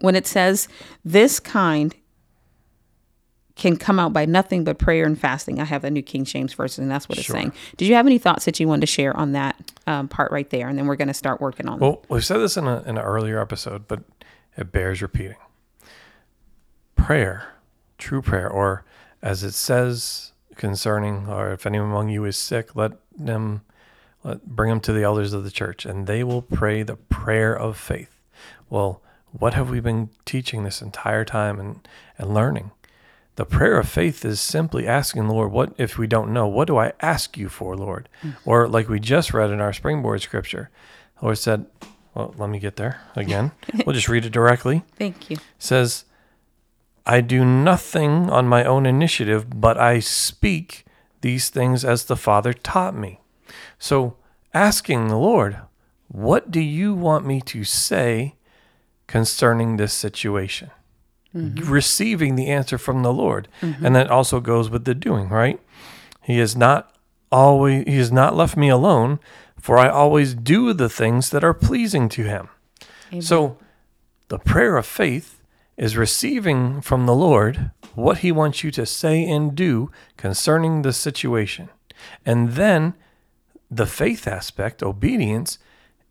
when 0.00 0.16
it 0.16 0.26
says 0.26 0.66
this 1.04 1.38
kind 1.38 1.94
can 3.54 3.76
come 3.76 4.00
out 4.00 4.12
by 4.12 4.24
nothing 4.24 4.64
but 4.64 4.78
prayer 4.78 5.04
and 5.04 5.18
fasting. 5.18 5.60
I 5.60 5.64
have 5.64 5.82
the 5.82 5.90
New 5.90 6.02
King 6.02 6.24
James 6.24 6.54
version, 6.54 6.82
and 6.82 6.90
that's 6.90 7.08
what 7.08 7.18
it's 7.18 7.26
Sure. 7.26 7.36
saying. 7.36 7.52
Did 7.76 7.86
you 7.88 7.94
have 7.94 8.06
any 8.06 8.18
thoughts 8.18 8.46
that 8.46 8.58
you 8.58 8.66
wanted 8.66 8.82
to 8.82 8.86
share 8.86 9.16
on 9.16 9.32
that 9.32 9.56
um, 9.86 10.08
part 10.08 10.32
right 10.32 10.48
there? 10.50 10.68
And 10.68 10.78
then 10.78 10.86
we're 10.86 10.96
going 10.96 11.08
to 11.08 11.14
start 11.14 11.40
working 11.40 11.68
on. 11.68 11.78
Well, 11.78 12.02
we've 12.08 12.24
said 12.24 12.38
this 12.38 12.56
in, 12.56 12.66
a, 12.66 12.80
in 12.82 12.96
an 12.96 12.98
earlier 12.98 13.38
episode, 13.40 13.86
but 13.88 14.00
it 14.56 14.72
bears 14.72 15.02
repeating. 15.02 15.36
Prayer, 16.96 17.48
true 17.98 18.22
prayer, 18.22 18.48
or 18.48 18.84
as 19.20 19.42
it 19.42 19.52
says 19.52 20.32
concerning, 20.56 21.26
or 21.28 21.52
if 21.52 21.66
anyone 21.66 21.90
among 21.90 22.08
you 22.08 22.24
is 22.24 22.36
sick, 22.36 22.74
let 22.76 22.92
them 23.16 23.62
let 24.24 24.46
bring 24.46 24.70
them 24.70 24.80
to 24.80 24.92
the 24.92 25.02
elders 25.02 25.32
of 25.32 25.44
the 25.44 25.50
church, 25.50 25.84
and 25.84 26.06
they 26.06 26.22
will 26.22 26.42
pray 26.42 26.82
the 26.82 26.96
prayer 26.96 27.56
of 27.58 27.76
faith. 27.76 28.20
Well, 28.70 29.02
what 29.32 29.54
have 29.54 29.68
we 29.70 29.80
been 29.80 30.10
teaching 30.24 30.62
this 30.62 30.80
entire 30.80 31.24
time 31.24 31.58
and, 31.58 31.88
and 32.18 32.32
learning? 32.32 32.70
The 33.36 33.46
prayer 33.46 33.78
of 33.78 33.88
faith 33.88 34.24
is 34.24 34.40
simply 34.40 34.86
asking 34.86 35.26
the 35.26 35.32
Lord, 35.32 35.52
what 35.52 35.72
if 35.78 35.96
we 35.96 36.06
don't 36.06 36.32
know? 36.32 36.46
What 36.46 36.66
do 36.66 36.76
I 36.76 36.92
ask 37.00 37.38
you 37.38 37.48
for, 37.48 37.76
Lord? 37.76 38.08
Hmm. 38.20 38.30
Or 38.44 38.68
like 38.68 38.88
we 38.88 39.00
just 39.00 39.32
read 39.32 39.50
in 39.50 39.60
our 39.60 39.72
springboard 39.72 40.20
scripture, 40.20 40.68
the 41.18 41.24
Lord 41.24 41.38
said, 41.38 41.66
Well, 42.14 42.34
let 42.36 42.50
me 42.50 42.58
get 42.58 42.76
there 42.76 43.00
again. 43.16 43.52
we'll 43.86 43.94
just 43.94 44.08
read 44.08 44.26
it 44.26 44.32
directly. 44.32 44.84
Thank 44.96 45.30
you. 45.30 45.36
It 45.36 45.42
says, 45.58 46.04
I 47.06 47.20
do 47.20 47.44
nothing 47.44 48.30
on 48.30 48.46
my 48.46 48.64
own 48.64 48.86
initiative, 48.86 49.60
but 49.60 49.78
I 49.78 49.98
speak 49.98 50.84
these 51.22 51.48
things 51.48 51.84
as 51.84 52.04
the 52.04 52.16
Father 52.16 52.52
taught 52.52 52.94
me. 52.94 53.20
So, 53.78 54.16
asking 54.54 55.08
the 55.08 55.16
Lord, 55.16 55.58
what 56.08 56.50
do 56.50 56.60
you 56.60 56.94
want 56.94 57.24
me 57.24 57.40
to 57.40 57.64
say 57.64 58.34
concerning 59.06 59.76
this 59.76 59.92
situation? 59.92 60.70
Mm-hmm. 61.34 61.70
Receiving 61.70 62.34
the 62.36 62.48
answer 62.48 62.76
from 62.76 63.02
the 63.02 63.12
Lord. 63.12 63.48
Mm-hmm. 63.62 63.86
And 63.86 63.96
that 63.96 64.10
also 64.10 64.40
goes 64.40 64.68
with 64.68 64.84
the 64.84 64.94
doing, 64.94 65.28
right? 65.28 65.58
He 66.22 66.38
is 66.38 66.54
not 66.54 66.94
always 67.30 67.84
he 67.86 67.96
has 67.96 68.12
not 68.12 68.36
left 68.36 68.56
me 68.56 68.68
alone, 68.68 69.18
for 69.58 69.78
I 69.78 69.88
always 69.88 70.34
do 70.34 70.72
the 70.72 70.90
things 70.90 71.30
that 71.30 71.42
are 71.42 71.54
pleasing 71.54 72.08
to 72.10 72.24
him. 72.24 72.48
Amen. 73.10 73.22
So 73.22 73.56
the 74.28 74.38
prayer 74.38 74.76
of 74.76 74.86
faith 74.86 75.40
is 75.76 75.96
receiving 75.96 76.80
from 76.80 77.06
the 77.06 77.14
Lord 77.14 77.70
what 77.94 78.18
he 78.18 78.32
wants 78.32 78.62
you 78.62 78.70
to 78.72 78.86
say 78.86 79.24
and 79.28 79.54
do 79.54 79.90
concerning 80.16 80.82
the 80.82 80.92
situation. 80.92 81.68
And 82.24 82.50
then 82.50 82.94
the 83.70 83.86
faith 83.86 84.26
aspect, 84.26 84.82
obedience, 84.82 85.58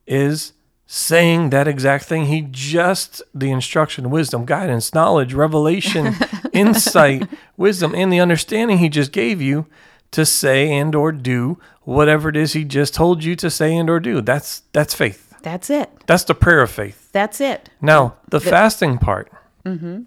is 0.08 0.54
saying 0.94 1.52
that 1.52 1.70
exact 1.70 2.04
thing 2.04 2.26
he 2.26 2.46
just 2.52 3.22
the 3.34 3.50
instruction 3.50 4.10
wisdom 4.10 4.44
guidance 4.44 4.94
knowledge 4.94 5.34
revelation 5.34 6.14
insight 6.52 7.26
wisdom 7.56 7.96
and 7.96 8.12
the 8.12 8.20
understanding 8.20 8.78
he 8.78 8.90
just 8.90 9.14
gave 9.14 9.42
you 9.42 9.66
to 10.12 10.26
say 10.26 10.70
and 10.70 10.94
or 10.94 11.14
do 11.14 11.58
whatever 11.84 12.28
it 12.28 12.36
is 12.36 12.52
he 12.52 12.66
just 12.66 12.94
told 12.94 13.24
you 13.24 13.38
to 13.38 13.50
say 13.50 13.74
and 13.74 13.90
or 13.90 14.02
do 14.02 14.20
that's 14.20 14.64
that's 14.74 14.94
faith 14.94 15.34
That's 15.42 15.70
it. 15.70 15.90
that's 16.08 16.26
the 16.26 16.36
prayer 16.36 16.60
of 16.62 16.70
faith 16.70 17.10
That's 17.14 17.40
it. 17.40 17.70
now, 17.80 18.16
the 18.28 18.42
fasting 18.42 18.98
part, 18.98 19.32
mm-hmm. 19.66 20.04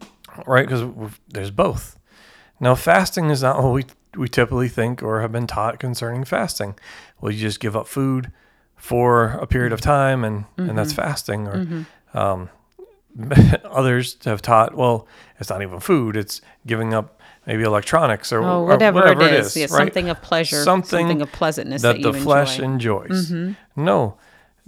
right? 0.46 0.66
Because 0.66 1.12
there's 1.28 1.50
both. 1.50 1.98
Now, 2.60 2.74
fasting 2.74 3.30
is 3.30 3.42
not 3.42 3.62
what 3.62 3.72
we, 3.72 3.84
we 4.16 4.28
typically 4.28 4.68
think 4.68 5.02
or 5.02 5.22
have 5.22 5.32
been 5.32 5.46
taught 5.46 5.78
concerning 5.78 6.24
fasting. 6.24 6.74
Well, 7.20 7.32
you 7.32 7.40
just 7.40 7.58
give 7.60 7.74
up 7.74 7.86
food 7.86 8.30
for 8.84 9.30
a 9.40 9.46
period 9.46 9.72
of 9.72 9.80
time 9.80 10.24
and, 10.24 10.44
and 10.58 10.76
that's 10.76 10.92
fasting. 10.92 11.48
Or 11.48 11.86
um, 12.12 12.50
others 13.64 14.18
have 14.26 14.42
taught, 14.42 14.74
well, 14.74 15.06
it's 15.40 15.48
not 15.48 15.62
even 15.62 15.80
food, 15.80 16.16
it's 16.18 16.42
giving 16.66 16.92
up 16.92 17.18
maybe 17.46 17.62
electronics 17.62 18.30
or, 18.30 18.42
Oh, 18.42 18.60
or 18.60 18.64
whatever, 18.66 19.06
it 19.10 19.22
is. 19.22 19.56
Yeah, 19.56 19.62
right? 19.64 19.70
something 19.70 20.10
of 20.10 20.20
pleasure, 20.20 20.62
something, 20.62 21.22
of 21.22 21.32
pleasantness 21.32 21.80
that, 21.80 22.02
that 22.02 22.12
the 22.12 22.18
flesh 22.18 22.58
enjoy. 22.58 23.06
Mm-hmm. 23.06 23.34
enjoys. 23.36 23.56
No, 23.74 24.18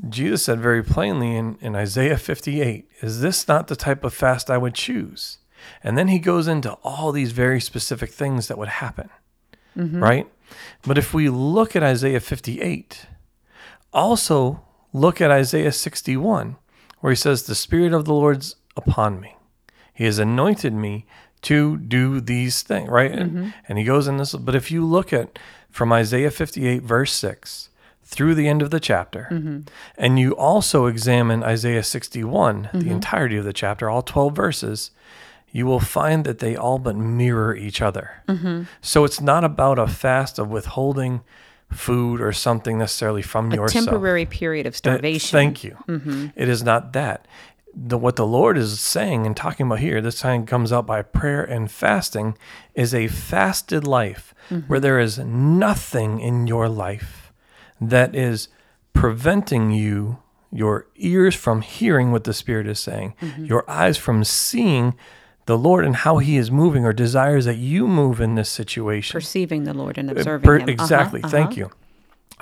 Jesus 0.08 0.42
said 0.44 0.60
very 0.60 0.82
plainly 0.82 1.36
in, 1.36 1.58
in 1.60 1.76
Isaiah 1.76 2.16
58 2.16 2.88
Is 3.02 3.20
this 3.20 3.46
not 3.46 3.66
the 3.66 3.76
type 3.76 4.02
of 4.02 4.14
fast 4.14 4.50
I 4.50 4.56
would 4.56 4.74
choose? 4.74 5.38
And 5.84 5.98
then 5.98 6.08
he 6.08 6.18
goes 6.18 6.48
into 6.48 6.72
all 6.82 7.12
these 7.12 7.32
very 7.32 7.60
specific 7.60 8.10
things 8.12 8.48
that 8.48 8.56
would 8.56 8.68
happen, 8.68 9.10
Mm-hmm. 9.76 10.02
right? 10.02 10.26
But 10.86 10.96
if 10.96 11.12
we 11.12 11.28
look 11.28 11.76
at 11.76 11.82
Isaiah 11.82 12.20
58, 12.20 13.08
also 13.96 14.62
look 14.92 15.20
at 15.20 15.30
Isaiah 15.30 15.72
61, 15.72 16.56
where 17.00 17.10
he 17.10 17.16
says, 17.16 17.42
The 17.42 17.54
Spirit 17.54 17.92
of 17.92 18.04
the 18.04 18.14
Lord's 18.14 18.56
upon 18.76 19.20
me. 19.20 19.36
He 19.92 20.04
has 20.04 20.18
anointed 20.18 20.74
me 20.74 21.06
to 21.42 21.78
do 21.78 22.20
these 22.20 22.62
things, 22.62 22.88
right? 22.88 23.10
And, 23.10 23.30
mm-hmm. 23.30 23.48
and 23.68 23.78
he 23.78 23.84
goes 23.84 24.06
in 24.06 24.18
this, 24.18 24.34
but 24.34 24.54
if 24.54 24.70
you 24.70 24.84
look 24.84 25.12
at 25.12 25.38
from 25.70 25.92
Isaiah 25.92 26.30
58, 26.30 26.82
verse 26.82 27.12
6, 27.12 27.70
through 28.02 28.34
the 28.34 28.48
end 28.48 28.62
of 28.62 28.70
the 28.70 28.80
chapter, 28.80 29.28
mm-hmm. 29.30 29.60
and 29.96 30.18
you 30.18 30.36
also 30.36 30.86
examine 30.86 31.42
Isaiah 31.42 31.82
61, 31.82 32.62
the 32.62 32.78
mm-hmm. 32.78 32.90
entirety 32.90 33.36
of 33.36 33.44
the 33.44 33.52
chapter, 33.52 33.88
all 33.88 34.02
12 34.02 34.34
verses, 34.34 34.90
you 35.50 35.66
will 35.66 35.80
find 35.80 36.24
that 36.24 36.38
they 36.38 36.54
all 36.54 36.78
but 36.78 36.96
mirror 36.96 37.56
each 37.56 37.80
other. 37.80 38.22
So 38.80 39.04
it's 39.04 39.20
not 39.20 39.42
about 39.42 39.78
a 39.78 39.86
fast 39.86 40.38
of 40.38 40.48
withholding 40.48 41.22
food 41.70 42.20
or 42.20 42.32
something 42.32 42.78
necessarily 42.78 43.22
from 43.22 43.52
A 43.52 43.56
yourself. 43.56 43.84
temporary 43.84 44.24
period 44.24 44.66
of 44.66 44.72
That- 44.72 44.78
starvation. 44.78 45.36
Thank 45.36 45.64
you. 45.64 45.76
Mm-hmm. 45.88 46.28
It 46.36 46.48
is 46.48 46.62
not 46.62 46.92
that. 46.92 47.26
The, 47.78 47.98
what 47.98 48.16
the 48.16 48.26
Lord 48.26 48.56
is 48.56 48.80
saying 48.80 49.26
and 49.26 49.36
talking 49.36 49.66
about 49.66 49.80
here, 49.80 50.00
this 50.00 50.20
time 50.20 50.46
comes 50.46 50.72
out 50.72 50.86
by 50.86 51.02
prayer 51.02 51.44
and 51.44 51.70
fasting, 51.70 52.38
is 52.74 52.94
a 52.94 53.08
fasted 53.08 53.86
life 53.86 54.34
mm-hmm. 54.48 54.66
where 54.66 54.80
there 54.80 54.98
is 54.98 55.18
nothing 55.18 56.18
in 56.20 56.46
your 56.46 56.70
life 56.70 57.32
that 57.78 58.14
is 58.14 58.48
preventing 58.94 59.72
you, 59.72 60.18
your 60.50 60.86
ears 60.96 61.34
from 61.34 61.60
hearing 61.60 62.12
what 62.12 62.24
the 62.24 62.32
Spirit 62.32 62.66
is 62.66 62.78
saying, 62.78 63.14
mm-hmm. 63.20 63.44
your 63.44 63.68
eyes 63.70 63.98
from 63.98 64.24
seeing 64.24 64.94
the 65.46 65.56
Lord 65.58 65.84
and 65.84 65.96
how 65.96 66.18
He 66.18 66.36
is 66.36 66.50
moving 66.50 66.84
or 66.84 66.92
desires 66.92 67.44
that 67.46 67.56
you 67.56 67.86
move 67.88 68.20
in 68.20 68.34
this 68.34 68.48
situation. 68.48 69.12
Perceiving 69.16 69.64
the 69.64 69.74
Lord 69.74 69.96
and 69.98 70.08
Uh, 70.10 70.14
observing 70.14 70.44
per- 70.46 70.58
Him. 70.58 70.62
Uh-huh, 70.68 70.72
Exactly. 70.84 71.20
Thank 71.22 71.52
uh-huh. 71.52 71.58
you. 71.60 71.70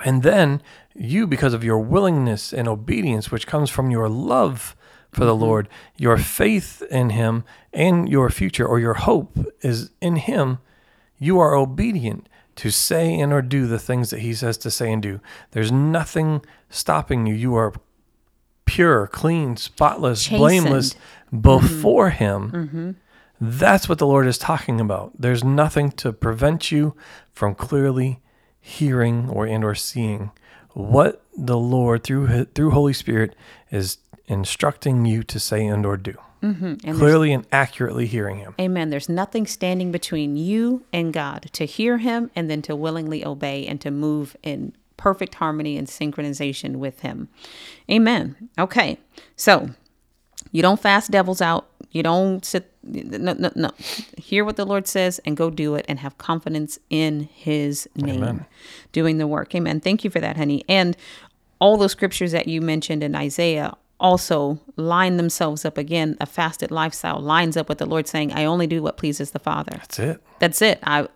And 0.05 0.23
then 0.23 0.61
you, 0.95 1.27
because 1.27 1.55
of 1.55 1.63
your 1.63 1.79
willingness 1.79 2.53
and 2.53 2.67
obedience, 2.67 3.31
which 3.31 3.47
comes 3.47 3.71
from 3.71 3.91
your 3.91 4.09
love 4.09 4.75
for 5.13 5.21
Mm-hmm. 5.21 5.27
the 5.29 5.37
Lord, 5.37 5.69
your 5.97 6.17
faith 6.17 6.83
in 6.91 7.11
Him, 7.11 7.45
and 7.73 8.09
your 8.09 8.29
future 8.31 8.67
or 8.67 8.81
your 8.81 8.95
hope 8.95 9.39
is 9.61 9.91
in 10.01 10.17
Him, 10.17 10.59
you 11.19 11.39
are 11.39 11.55
obedient 11.55 12.29
to 12.57 12.71
say 12.71 13.19
and 13.21 13.33
or 13.33 13.41
do 13.43 13.67
the 13.69 13.79
things 13.79 14.11
that 14.11 14.21
He 14.21 14.35
says 14.35 14.57
to 14.59 14.71
say 14.71 14.93
and 14.93 15.03
do. 15.03 15.21
There's 15.53 15.71
nothing 15.71 16.45
stopping 16.71 17.27
you. 17.27 17.35
You 17.35 17.55
are 17.55 17.73
pure, 18.65 19.07
clean, 19.07 19.57
spotless, 19.57 20.29
blameless 20.29 20.95
Chastened. 20.95 21.43
before 21.43 22.11
mm-hmm. 22.11 22.19
Him. 22.19 22.51
Mm-hmm. 22.51 22.91
That's 23.41 23.89
what 23.89 23.99
the 23.99 24.07
Lord 24.07 24.27
is 24.27 24.39
talking 24.39 24.81
about. 24.81 25.13
There's 25.19 25.45
nothing 25.45 25.91
to 25.93 26.13
prevent 26.13 26.71
you 26.73 26.95
from 27.33 27.55
clearly 27.55 28.21
hearing 28.61 29.29
or 29.29 29.47
and 29.47 29.65
or 29.65 29.75
seeing 29.75 30.31
what 30.71 31.23
the 31.37 31.59
Lord 31.59 32.05
through 32.05 32.45
through 32.47 32.71
Holy 32.71 32.93
Spirit 32.93 33.37
is 33.71 33.99
instructing 34.27 35.05
you 35.05 35.23
to 35.25 35.39
say 35.39 35.67
and 35.67 35.85
or 35.85 35.97
do. 35.97 36.17
Mm-hmm. 36.43 36.75
And 36.85 36.99
Clearly 36.99 37.33
and 37.33 37.47
accurately 37.53 38.07
hearing 38.07 38.39
Him. 38.39 38.55
Amen. 38.61 38.91
There's 38.91 39.09
nothing 39.09 39.47
standing 39.47 39.91
between 39.91 40.37
you 40.37 40.85
and 40.93 41.13
God 41.13 41.49
to 41.53 41.65
hear 41.65 41.99
Him 41.99 42.31
and 42.37 42.51
then 42.51 42.61
to 42.63 42.77
willingly 42.77 43.25
obey 43.25 43.67
and 43.67 43.81
to 43.81 43.91
move 43.91 44.37
in 44.43 44.75
perfect 45.05 45.35
harmony 45.35 45.77
and 45.77 45.87
synchronization 45.87 46.77
with 46.77 47.01
Him. 47.01 47.29
Amen. 47.91 48.49
Okay. 48.59 48.97
So 49.37 49.69
you 50.51 50.63
don't 50.63 50.81
fast 50.81 51.11
devils 51.11 51.43
out. 51.43 51.69
You 51.91 52.03
don't 52.03 52.43
sit. 52.43 52.73
No, 52.83 53.35
no, 53.35 53.53
no. 53.55 53.71
Hear 54.17 54.47
what 54.47 54.57
the 54.57 54.65
Lord 54.65 54.87
says 54.87 55.21
and 55.27 55.37
go 55.37 55.51
do 55.51 55.75
it 55.75 55.85
and 55.91 55.99
have 55.99 56.17
confidence 56.17 56.79
in 56.89 57.29
His 57.35 57.87
name, 57.95 58.47
doing 58.93 59.19
the 59.19 59.27
work. 59.27 59.55
Amen. 59.55 59.79
Thank 59.79 60.05
you 60.05 60.11
for 60.11 60.21
that, 60.21 60.39
honey. 60.39 60.65
And 60.71 60.97
all 61.59 61.77
those 61.77 61.93
scriptures 61.93 62.33
that 62.33 62.49
you 62.49 62.63
mentioned 62.63 63.03
in 63.03 63.15
Isaiah 63.15 63.75
also 64.01 64.59
line 64.77 65.19
themselves 65.19 65.67
up 65.67 65.77
again. 65.77 66.17
A 66.19 66.25
fasted 66.25 66.71
lifestyle 66.71 67.21
lines 67.21 67.59
up 67.59 67.69
with 67.69 67.77
the 67.77 67.87
Lord 67.87 68.09
saying, 68.09 68.33
I 68.33 68.47
only 68.47 68.67
do 68.67 68.83
what 68.83 68.97
pleases 68.97 69.33
the 69.33 69.39
Father. 69.39 69.77
That's 69.77 69.99
it. 69.99 70.23
That's 70.39 70.63
it. 70.63 70.79
I 70.83 71.09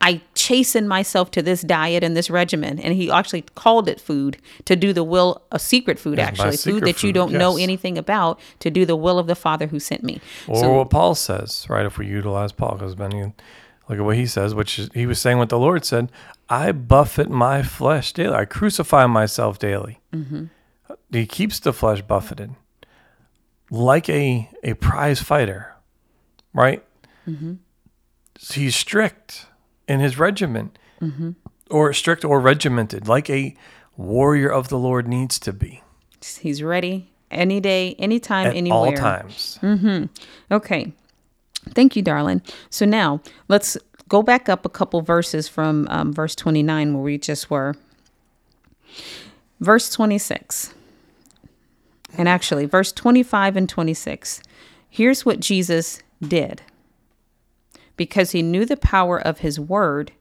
I 0.00 0.20
chasten 0.44 0.86
myself 0.86 1.30
to 1.30 1.40
this 1.40 1.62
diet 1.62 2.04
and 2.04 2.14
this 2.14 2.28
regimen. 2.28 2.78
And 2.78 2.94
he 2.94 3.10
actually 3.10 3.42
called 3.54 3.88
it 3.88 3.98
food 3.98 4.36
to 4.66 4.76
do 4.76 4.92
the 4.92 5.02
will 5.02 5.42
of 5.50 5.62
secret 5.62 5.98
food, 5.98 6.18
Yes, 6.18 6.28
actually. 6.28 6.56
Food 6.58 6.84
that 6.84 7.02
you 7.02 7.12
don't 7.12 7.32
know 7.32 7.56
yes. 7.56 7.64
anything 7.64 7.96
about 7.96 8.38
to 8.58 8.70
do 8.70 8.84
the 8.84 8.94
will 8.96 9.18
of 9.18 9.26
the 9.26 9.34
Father 9.34 9.66
who 9.68 9.80
sent 9.80 10.04
me. 10.04 10.20
Or 10.46 10.56
so 10.56 10.72
what 10.74 10.90
Paul 10.90 11.14
says, 11.14 11.66
right? 11.70 11.86
If 11.86 11.96
we 11.96 12.06
utilize 12.06 12.52
Paul, 12.52 12.74
because 12.74 12.94
Benny, 12.94 13.22
look 13.88 13.98
at 13.98 14.04
what 14.04 14.16
he 14.16 14.26
says, 14.26 14.54
which 14.54 14.78
is, 14.78 14.90
he 14.92 15.06
was 15.06 15.18
saying 15.18 15.38
what 15.38 15.48
the 15.48 15.58
Lord 15.58 15.84
said 15.84 16.12
I 16.50 16.72
buffet 16.72 17.30
my 17.30 17.62
flesh 17.62 18.12
daily, 18.12 18.34
I 18.34 18.44
crucify 18.44 19.06
myself 19.06 19.58
daily. 19.58 20.00
Mm-hmm. 20.12 20.44
He 21.10 21.24
keeps 21.24 21.58
the 21.58 21.72
flesh 21.72 22.02
buffeted 22.02 22.54
like 23.70 24.10
a, 24.10 24.50
a 24.62 24.74
prize 24.74 25.20
fighter, 25.20 25.74
right? 26.52 26.84
Mm-hmm. 27.26 27.54
He's 28.52 28.76
strict 28.76 29.46
in 29.88 30.00
his 30.00 30.18
regimen, 30.18 30.70
or 31.70 31.92
strict 31.92 32.24
or 32.24 32.40
regimented, 32.40 33.08
like 33.08 33.28
a 33.30 33.54
warrior 33.96 34.48
of 34.48 34.68
the 34.68 34.78
Lord 34.78 35.06
needs 35.06 35.38
to 35.40 35.52
be 35.52 35.82
he's 36.32 36.62
ready 36.62 37.10
any 37.30 37.60
day, 37.60 37.94
anytime, 37.98 38.48
at 38.48 38.56
anywhere. 38.56 38.78
all 38.78 38.92
times. 38.92 39.58
Okay. 40.50 40.92
Thank 41.70 41.96
you, 41.96 42.02
darling. 42.02 42.42
So 42.70 42.84
now 42.84 43.20
let's 43.48 43.76
go 44.08 44.22
back 44.22 44.48
up 44.48 44.64
a 44.64 44.68
couple 44.68 45.00
verses 45.02 45.48
from 45.48 45.86
um, 45.90 46.12
verse 46.12 46.34
29 46.34 46.94
where 46.94 47.02
we 47.02 47.18
just 47.18 47.50
were. 47.50 47.74
Verse 49.60 49.90
26. 49.90 50.74
And 52.16 52.28
actually, 52.28 52.66
verse 52.66 52.92
25 52.92 53.56
and 53.56 53.68
26. 53.68 54.42
Here's 54.88 55.24
what 55.24 55.40
Jesus 55.40 56.02
did. 56.22 56.62
Because 57.96 58.32
he 58.32 58.42
knew 58.42 58.64
the 58.64 58.76
power 58.76 59.18
of 59.18 59.38
his 59.38 59.58
word, 59.60 60.12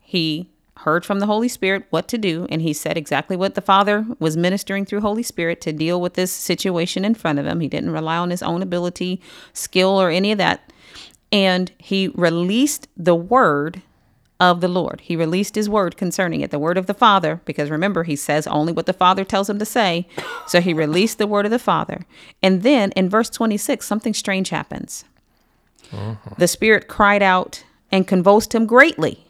he 0.00 0.50
heard 0.78 1.04
from 1.04 1.20
the 1.20 1.26
Holy 1.26 1.48
Spirit 1.48 1.84
what 1.90 2.08
to 2.08 2.18
do, 2.18 2.46
and 2.50 2.60
he 2.60 2.72
said 2.72 2.96
exactly 2.96 3.36
what 3.36 3.54
the 3.54 3.60
Father 3.60 4.06
was 4.18 4.36
ministering 4.36 4.84
through 4.84 5.00
Holy 5.00 5.22
Spirit 5.22 5.60
to 5.62 5.72
deal 5.72 6.00
with 6.00 6.14
this 6.14 6.32
situation 6.32 7.04
in 7.04 7.14
front 7.14 7.38
of 7.38 7.46
him. 7.46 7.60
He 7.60 7.68
didn't 7.68 7.92
rely 7.92 8.16
on 8.16 8.30
his 8.30 8.42
own 8.42 8.62
ability, 8.62 9.20
skill, 9.52 10.00
or 10.00 10.10
any 10.10 10.32
of 10.32 10.38
that. 10.38 10.72
And 11.32 11.72
he 11.78 12.08
released 12.08 12.88
the 12.96 13.14
word 13.14 13.82
of 14.40 14.60
the 14.60 14.68
Lord. 14.68 15.00
He 15.00 15.16
released 15.16 15.54
his 15.54 15.68
word 15.68 15.96
concerning 15.96 16.40
it, 16.40 16.50
the 16.50 16.58
word 16.58 16.76
of 16.76 16.86
the 16.86 16.94
Father, 16.94 17.40
because 17.44 17.70
remember, 17.70 18.02
he 18.02 18.16
says 18.16 18.46
only 18.46 18.72
what 18.72 18.86
the 18.86 18.92
Father 18.92 19.24
tells 19.24 19.48
him 19.48 19.58
to 19.58 19.64
say. 19.64 20.06
So 20.46 20.60
he 20.60 20.74
released 20.74 21.18
the 21.18 21.26
word 21.26 21.44
of 21.44 21.50
the 21.50 21.58
Father. 21.58 22.04
And 22.42 22.62
then 22.62 22.90
in 22.92 23.08
verse 23.08 23.30
26, 23.30 23.86
something 23.86 24.12
strange 24.12 24.50
happens. 24.50 25.04
Mm-hmm. 25.90 26.34
The 26.38 26.48
Spirit 26.48 26.88
cried 26.88 27.22
out 27.22 27.64
and 27.90 28.06
convulsed 28.06 28.54
him 28.54 28.66
greatly 28.66 29.24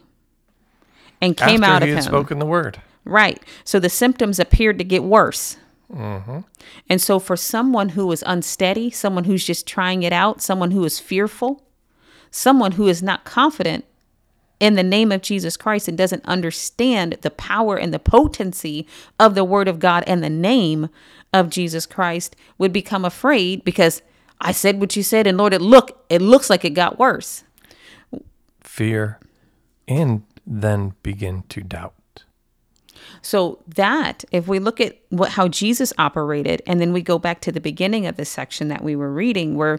and 1.20 1.36
came 1.36 1.62
After 1.64 1.76
out 1.76 1.82
he 1.82 1.90
of 1.90 1.96
had 1.96 2.04
him. 2.04 2.10
spoken 2.10 2.38
the 2.38 2.46
word. 2.46 2.80
Right. 3.04 3.42
So 3.64 3.78
the 3.78 3.90
symptoms 3.90 4.38
appeared 4.38 4.78
to 4.78 4.84
get 4.84 5.04
worse. 5.04 5.56
Mm-hmm. 5.92 6.40
And 6.88 7.00
so, 7.00 7.18
for 7.18 7.36
someone 7.36 7.90
who 7.90 8.10
is 8.10 8.24
unsteady, 8.26 8.90
someone 8.90 9.24
who's 9.24 9.44
just 9.44 9.66
trying 9.66 10.02
it 10.02 10.12
out, 10.12 10.40
someone 10.40 10.70
who 10.70 10.84
is 10.84 10.98
fearful, 10.98 11.62
someone 12.30 12.72
who 12.72 12.88
is 12.88 13.02
not 13.02 13.24
confident 13.24 13.84
in 14.60 14.74
the 14.74 14.82
name 14.82 15.12
of 15.12 15.20
Jesus 15.20 15.56
Christ 15.56 15.88
and 15.88 15.98
doesn't 15.98 16.24
understand 16.24 17.18
the 17.20 17.30
power 17.30 17.76
and 17.76 17.92
the 17.92 17.98
potency 17.98 18.86
of 19.20 19.34
the 19.34 19.44
Word 19.44 19.68
of 19.68 19.78
God 19.78 20.04
and 20.06 20.24
the 20.24 20.30
name 20.30 20.88
of 21.32 21.50
Jesus 21.50 21.84
Christ, 21.84 22.34
would 22.56 22.72
become 22.72 23.04
afraid 23.04 23.64
because 23.64 24.00
I 24.40 24.52
said 24.52 24.80
what 24.80 24.96
you 24.96 25.02
said, 25.02 25.26
and 25.26 25.38
Lord, 25.38 25.54
it 25.54 25.60
look 25.60 26.04
it 26.08 26.20
looks 26.20 26.50
like 26.50 26.64
it 26.64 26.70
got 26.70 26.98
worse. 26.98 27.44
Fear 28.60 29.18
and 29.86 30.22
then 30.46 30.94
begin 31.02 31.44
to 31.48 31.60
doubt. 31.62 31.94
So 33.22 33.60
that 33.66 34.24
if 34.32 34.46
we 34.46 34.58
look 34.58 34.80
at 34.80 34.98
what 35.08 35.30
how 35.32 35.48
Jesus 35.48 35.92
operated 35.98 36.62
and 36.66 36.80
then 36.80 36.92
we 36.92 37.02
go 37.02 37.18
back 37.18 37.40
to 37.42 37.52
the 37.52 37.60
beginning 37.60 38.06
of 38.06 38.16
the 38.16 38.24
section 38.24 38.68
that 38.68 38.84
we 38.84 38.94
were 38.96 39.12
reading 39.12 39.56
where 39.56 39.78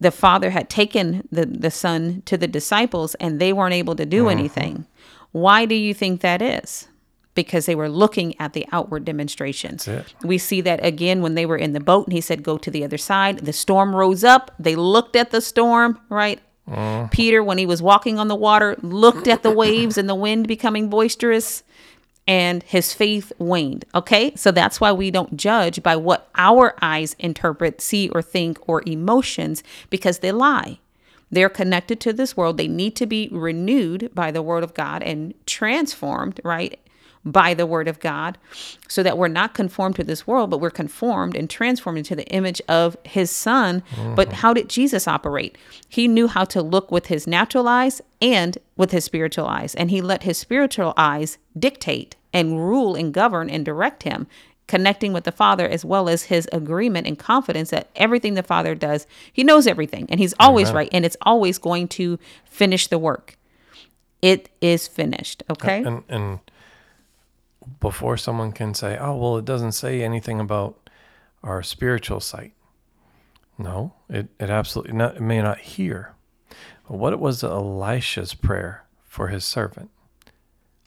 the 0.00 0.10
father 0.10 0.50
had 0.50 0.68
taken 0.68 1.26
the 1.30 1.46
the 1.46 1.70
son 1.70 2.22
to 2.26 2.36
the 2.36 2.48
disciples 2.48 3.14
and 3.16 3.38
they 3.38 3.52
weren't 3.52 3.74
able 3.74 3.96
to 3.96 4.06
do 4.06 4.22
mm-hmm. 4.22 4.38
anything. 4.38 4.86
Why 5.32 5.66
do 5.66 5.74
you 5.74 5.94
think 5.94 6.20
that 6.20 6.42
is? 6.42 6.88
Because 7.34 7.66
they 7.66 7.76
were 7.76 7.88
looking 7.88 8.38
at 8.40 8.54
the 8.54 8.66
outward 8.72 9.04
demonstrations. 9.04 9.86
We 10.24 10.36
see 10.36 10.60
that 10.62 10.84
again 10.84 11.22
when 11.22 11.34
they 11.34 11.46
were 11.46 11.56
in 11.56 11.72
the 11.72 11.80
boat 11.80 12.06
and 12.06 12.12
he 12.12 12.20
said, 12.20 12.42
Go 12.42 12.58
to 12.58 12.70
the 12.70 12.84
other 12.84 12.98
side. 12.98 13.38
The 13.40 13.52
storm 13.52 13.94
rose 13.94 14.24
up. 14.24 14.50
They 14.58 14.74
looked 14.74 15.14
at 15.14 15.30
the 15.30 15.40
storm, 15.40 16.00
right? 16.08 16.40
Uh-huh. 16.70 17.08
Peter, 17.10 17.42
when 17.42 17.58
he 17.58 17.66
was 17.66 17.82
walking 17.82 18.18
on 18.18 18.28
the 18.28 18.36
water, 18.36 18.76
looked 18.82 19.26
at 19.26 19.42
the 19.42 19.50
waves 19.50 19.98
and 19.98 20.08
the 20.08 20.14
wind 20.14 20.46
becoming 20.46 20.88
boisterous, 20.88 21.62
and 22.28 22.62
his 22.62 22.94
faith 22.94 23.32
waned. 23.38 23.84
Okay, 23.94 24.32
so 24.36 24.52
that's 24.52 24.80
why 24.80 24.92
we 24.92 25.10
don't 25.10 25.36
judge 25.36 25.82
by 25.82 25.96
what 25.96 26.28
our 26.36 26.74
eyes 26.80 27.16
interpret, 27.18 27.80
see, 27.80 28.08
or 28.10 28.22
think, 28.22 28.58
or 28.68 28.82
emotions, 28.86 29.64
because 29.88 30.18
they 30.18 30.30
lie. 30.30 30.78
They're 31.30 31.48
connected 31.48 32.00
to 32.00 32.12
this 32.12 32.36
world. 32.36 32.56
They 32.56 32.68
need 32.68 32.94
to 32.96 33.06
be 33.06 33.28
renewed 33.32 34.10
by 34.14 34.30
the 34.30 34.42
word 34.42 34.62
of 34.62 34.74
God 34.74 35.02
and 35.02 35.34
transformed, 35.46 36.40
right? 36.44 36.78
By 37.22 37.52
the 37.52 37.66
word 37.66 37.86
of 37.86 38.00
God, 38.00 38.38
so 38.88 39.02
that 39.02 39.18
we're 39.18 39.28
not 39.28 39.52
conformed 39.52 39.96
to 39.96 40.04
this 40.04 40.26
world, 40.26 40.48
but 40.48 40.58
we're 40.58 40.70
conformed 40.70 41.36
and 41.36 41.50
transformed 41.50 41.98
into 41.98 42.16
the 42.16 42.26
image 42.28 42.62
of 42.66 42.96
his 43.04 43.30
son. 43.30 43.82
But 44.16 44.28
mm-hmm. 44.28 44.36
how 44.36 44.54
did 44.54 44.70
Jesus 44.70 45.06
operate? 45.06 45.58
He 45.86 46.08
knew 46.08 46.28
how 46.28 46.44
to 46.46 46.62
look 46.62 46.90
with 46.90 47.06
his 47.06 47.26
natural 47.26 47.68
eyes 47.68 48.00
and 48.22 48.56
with 48.76 48.90
his 48.90 49.04
spiritual 49.04 49.46
eyes, 49.46 49.74
and 49.74 49.90
he 49.90 50.00
let 50.00 50.22
his 50.22 50.38
spiritual 50.38 50.94
eyes 50.96 51.36
dictate 51.58 52.16
and 52.32 52.58
rule 52.58 52.94
and 52.94 53.12
govern 53.12 53.50
and 53.50 53.66
direct 53.66 54.04
him 54.04 54.26
connecting 54.70 55.12
with 55.12 55.24
the 55.24 55.32
Father 55.32 55.68
as 55.68 55.84
well 55.84 56.08
as 56.08 56.22
his 56.22 56.48
agreement 56.52 57.04
and 57.04 57.18
confidence 57.18 57.70
that 57.70 57.88
everything 57.96 58.34
the 58.34 58.42
Father 58.42 58.76
does, 58.76 59.04
he 59.32 59.42
knows 59.42 59.66
everything 59.66 60.06
and 60.08 60.20
he's 60.20 60.32
always 60.38 60.70
right 60.70 60.88
and 60.92 61.04
it's 61.04 61.16
always 61.22 61.58
going 61.58 61.88
to 61.88 62.20
finish 62.44 62.86
the 62.86 62.96
work. 62.96 63.36
It 64.22 64.48
is 64.60 64.86
finished, 64.86 65.42
okay? 65.50 65.82
And 65.82 66.04
and 66.08 66.38
before 67.80 68.16
someone 68.16 68.52
can 68.52 68.74
say, 68.74 68.96
"Oh, 68.98 69.16
well, 69.16 69.36
it 69.36 69.44
doesn't 69.44 69.72
say 69.72 70.02
anything 70.02 70.40
about 70.40 70.90
our 71.42 71.62
spiritual 71.62 72.20
sight." 72.20 72.52
No, 73.58 73.94
it 74.08 74.28
it 74.38 74.50
absolutely 74.50 74.94
not. 74.94 75.16
It 75.16 75.22
may 75.22 75.42
not 75.42 75.58
hear. 75.58 76.14
But 76.88 76.98
what 76.98 77.12
it 77.12 77.20
was 77.20 77.44
Elisha's 77.44 78.34
prayer 78.34 78.84
for 79.04 79.28
his 79.28 79.44
servant. 79.44 79.90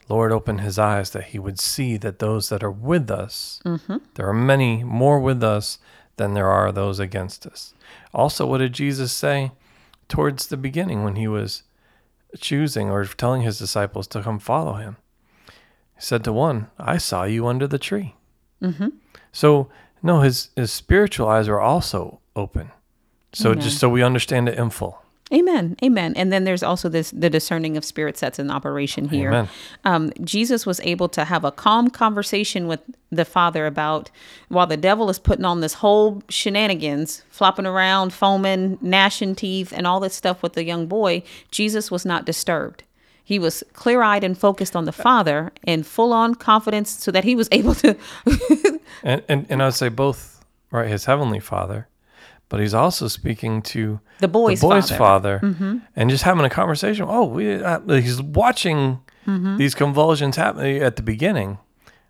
Lord, 0.10 0.32
open 0.32 0.58
his 0.58 0.78
eyes 0.78 1.12
that 1.12 1.26
he 1.26 1.40
would 1.40 1.60
see 1.60 1.98
that 1.98 2.20
those 2.20 2.50
that 2.50 2.64
are 2.64 2.72
with 2.72 3.10
us, 3.10 3.62
mm-hmm. 3.66 3.98
there 4.16 4.28
are 4.28 4.34
many 4.34 4.84
more 4.84 5.20
with 5.20 5.44
us 5.44 5.80
than 6.18 6.34
there 6.34 6.50
are 6.50 6.72
those 6.72 7.00
against 7.00 7.46
us. 7.46 7.74
Also, 8.14 8.46
what 8.46 8.58
did 8.60 8.74
Jesus 8.74 9.12
say 9.12 9.52
towards 10.08 10.48
the 10.48 10.58
beginning 10.58 11.04
when 11.04 11.16
he 11.16 11.28
was 11.28 11.64
choosing 12.38 12.90
or 12.90 13.06
telling 13.06 13.42
his 13.42 13.58
disciples 13.58 14.08
to 14.08 14.22
come 14.22 14.40
follow 14.40 14.74
him? 14.74 14.98
Said 15.98 16.24
to 16.26 16.34
one, 16.34 16.68
I 16.78 16.98
saw 16.98 17.24
you 17.24 17.48
under 17.48 17.68
the 17.68 17.80
tree. 17.80 18.16
Mm-hmm. 18.62 18.90
So, 19.32 19.70
no, 20.02 20.22
his, 20.22 20.50
his 20.56 20.72
spiritual 20.72 21.28
eyes 21.28 21.48
are 21.48 21.60
also 21.60 22.20
open. 22.36 22.72
So, 23.32 23.52
Amen. 23.52 23.62
just 23.64 23.80
so 23.80 23.90
we 23.90 24.04
understand 24.04 24.50
it 24.50 24.58
in 24.58 24.70
full. 24.70 25.04
Amen. 25.34 25.76
Amen. 25.84 26.14
And 26.16 26.32
then 26.32 26.44
there's 26.44 26.62
also 26.62 26.90
this 26.90 27.10
the 27.10 27.30
discerning 27.30 27.76
of 27.76 27.84
spirit 27.84 28.16
that's 28.18 28.38
in 28.38 28.52
operation 28.52 29.10
here. 29.10 29.30
Amen. 29.30 29.50
Um, 29.84 30.14
Jesus 30.24 30.66
was 30.66 30.80
able 30.82 31.10
to 31.10 31.26
have 31.26 31.44
a 31.44 31.52
calm 31.52 31.90
conversation 31.90 32.68
with 32.68 32.82
the 33.12 33.26
Father 33.26 33.66
about 33.66 34.12
while 34.50 34.68
the 34.68 34.78
devil 34.78 35.10
is 35.10 35.18
putting 35.18 35.46
on 35.46 35.62
this 35.62 35.76
whole 35.76 36.22
shenanigans, 36.30 37.24
flopping 37.30 37.66
around, 37.66 38.14
foaming, 38.14 38.78
gnashing 38.82 39.34
teeth, 39.34 39.74
and 39.76 39.88
all 39.88 40.00
this 40.00 40.14
stuff 40.14 40.44
with 40.44 40.54
the 40.54 40.66
young 40.66 40.86
boy, 40.86 41.24
Jesus 41.50 41.90
was 41.90 42.06
not 42.06 42.26
disturbed. 42.26 42.84
He 43.24 43.40
was 43.40 43.64
clear 43.74 44.02
eyed 44.04 44.24
and 44.24 44.38
focused 44.38 44.76
on 44.76 44.86
the 44.86 44.92
Father 44.92 45.52
in 45.66 45.84
full 45.84 46.12
on 46.14 46.36
confidence 46.36 46.90
so 46.92 47.10
that 47.12 47.24
he 47.24 47.36
was 47.36 47.48
able 47.52 47.74
to 47.76 47.96
And, 49.04 49.22
and, 49.28 49.46
and 49.50 49.62
I 49.62 49.66
would 49.66 49.74
say 49.76 49.90
both, 49.90 50.44
right, 50.72 50.88
his 50.90 51.06
heavenly 51.06 51.40
father, 51.40 51.88
but 52.50 52.60
he's 52.60 52.74
also 52.74 53.08
speaking 53.08 53.62
to 53.64 54.00
The 54.20 54.28
boy's 54.28 54.62
father. 54.62 55.40
Mm-hmm. 55.42 55.78
and 55.96 56.10
just 56.10 56.24
having 56.24 56.46
a 56.46 56.50
conversation. 56.50 57.06
Oh, 57.08 57.26
we, 57.26 57.56
uh, 57.56 57.80
he's 57.88 58.22
watching 58.22 59.00
Mm-hmm. 59.26 59.56
these 59.56 59.74
convulsions 59.74 60.36
happening 60.36 60.84
at 60.84 60.98
the 60.98 61.02
beginning. 61.02 61.58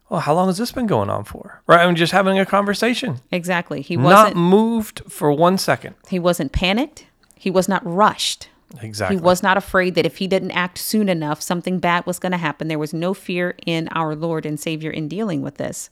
Well, 0.09 0.21
how 0.21 0.33
long 0.33 0.47
has 0.47 0.57
this 0.57 0.71
been 0.71 0.87
going 0.87 1.11
on 1.11 1.25
for? 1.25 1.61
Right, 1.67 1.81
I'm 1.85 1.93
just 1.95 2.11
having 2.11 2.39
a 2.39 2.45
conversation, 2.45 3.19
exactly. 3.31 3.81
He 3.83 3.95
not 3.97 4.03
wasn't 4.05 4.37
moved 4.37 5.01
for 5.09 5.31
one 5.31 5.59
second. 5.59 5.93
he 6.09 6.17
wasn't 6.17 6.51
panicked. 6.53 7.05
He 7.35 7.51
was 7.51 7.69
not 7.69 7.85
rushed. 7.85 8.49
Exactly. 8.81 9.17
He 9.17 9.21
was 9.21 9.43
not 9.43 9.57
afraid 9.57 9.95
that 9.95 10.05
if 10.05 10.17
he 10.17 10.27
didn't 10.27 10.51
act 10.51 10.77
soon 10.77 11.09
enough, 11.09 11.41
something 11.41 11.79
bad 11.79 12.05
was 12.05 12.19
going 12.19 12.31
to 12.31 12.37
happen. 12.37 12.67
There 12.67 12.79
was 12.79 12.93
no 12.93 13.13
fear 13.13 13.55
in 13.65 13.87
our 13.89 14.15
Lord 14.15 14.45
and 14.45 14.59
Savior 14.59 14.89
in 14.89 15.07
dealing 15.07 15.41
with 15.41 15.55
this. 15.57 15.89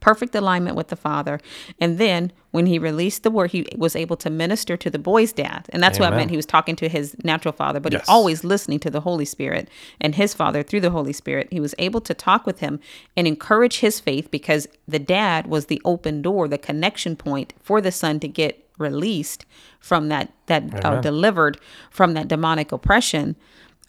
Perfect 0.00 0.34
alignment 0.34 0.76
with 0.76 0.88
the 0.88 0.96
Father. 0.96 1.40
And 1.80 1.96
then 1.96 2.30
when 2.50 2.66
he 2.66 2.78
released 2.78 3.22
the 3.22 3.30
word, 3.30 3.52
he 3.52 3.66
was 3.76 3.96
able 3.96 4.16
to 4.18 4.30
minister 4.30 4.76
to 4.76 4.90
the 4.90 4.98
boy's 4.98 5.32
dad. 5.32 5.66
And 5.70 5.82
that's 5.82 5.98
what 5.98 6.12
I 6.12 6.16
meant. 6.16 6.30
He 6.30 6.36
was 6.36 6.44
talking 6.44 6.76
to 6.76 6.88
his 6.88 7.16
natural 7.24 7.52
father, 7.52 7.80
but 7.80 7.92
Yes. 7.92 8.02
he's 8.02 8.08
always 8.08 8.44
listening 8.44 8.78
to 8.80 8.90
the 8.90 9.00
Holy 9.00 9.24
Spirit 9.24 9.68
and 10.00 10.14
his 10.14 10.34
father 10.34 10.62
through 10.62 10.82
the 10.82 10.90
Holy 10.90 11.12
Spirit. 11.12 11.48
He 11.50 11.60
was 11.60 11.74
able 11.78 12.00
to 12.02 12.14
talk 12.14 12.46
with 12.46 12.60
him 12.60 12.78
and 13.16 13.26
encourage 13.26 13.78
his 13.78 13.98
faith 13.98 14.30
because 14.30 14.68
the 14.86 14.98
dad 14.98 15.46
was 15.46 15.66
the 15.66 15.80
open 15.84 16.20
door, 16.20 16.46
the 16.46 16.58
connection 16.58 17.16
point 17.16 17.54
for 17.62 17.80
the 17.80 17.92
son 17.92 18.20
to 18.20 18.28
get 18.28 18.65
released 18.78 19.46
from 19.80 20.08
that, 20.08 20.32
that 20.46 20.84
uh, 20.84 21.00
delivered 21.00 21.58
from 21.90 22.14
that 22.14 22.28
demonic 22.28 22.72
oppression. 22.72 23.36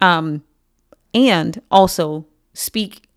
Um, 0.01 0.43
and 1.13 1.61
also 1.71 2.25
speak 2.53 3.07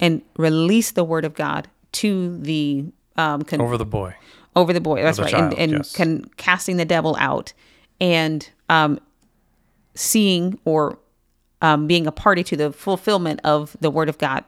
and 0.00 0.22
release 0.36 0.92
the 0.92 1.04
word 1.04 1.24
of 1.24 1.34
God 1.34 1.68
to 1.92 2.38
the 2.38 2.86
um, 3.16 3.42
con- 3.42 3.60
over 3.60 3.76
the 3.76 3.84
boy. 3.84 4.14
over 4.56 4.72
the 4.72 4.80
boy. 4.80 5.02
That's 5.02 5.18
the 5.18 5.24
right, 5.24 5.32
child, 5.32 5.52
and, 5.52 5.60
and 5.60 5.72
yes. 5.72 5.94
con- 5.94 6.24
casting 6.36 6.76
the 6.78 6.84
devil 6.84 7.16
out 7.18 7.52
and 8.00 8.48
um, 8.68 8.98
seeing 9.94 10.58
or 10.64 10.98
um, 11.60 11.86
being 11.86 12.06
a 12.06 12.12
party 12.12 12.42
to 12.44 12.56
the 12.56 12.72
fulfillment 12.72 13.40
of 13.44 13.76
the 13.80 13.90
word 13.90 14.08
of 14.08 14.18
God 14.18 14.44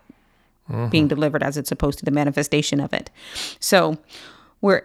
Mm-hmm. 0.68 0.88
being 0.88 1.06
delivered 1.06 1.44
as 1.44 1.56
it's 1.56 1.68
supposed 1.68 2.00
to, 2.00 2.04
the 2.04 2.10
manifestation 2.10 2.80
of 2.80 2.92
it. 2.92 3.08
So 3.60 3.98
we're 4.60 4.82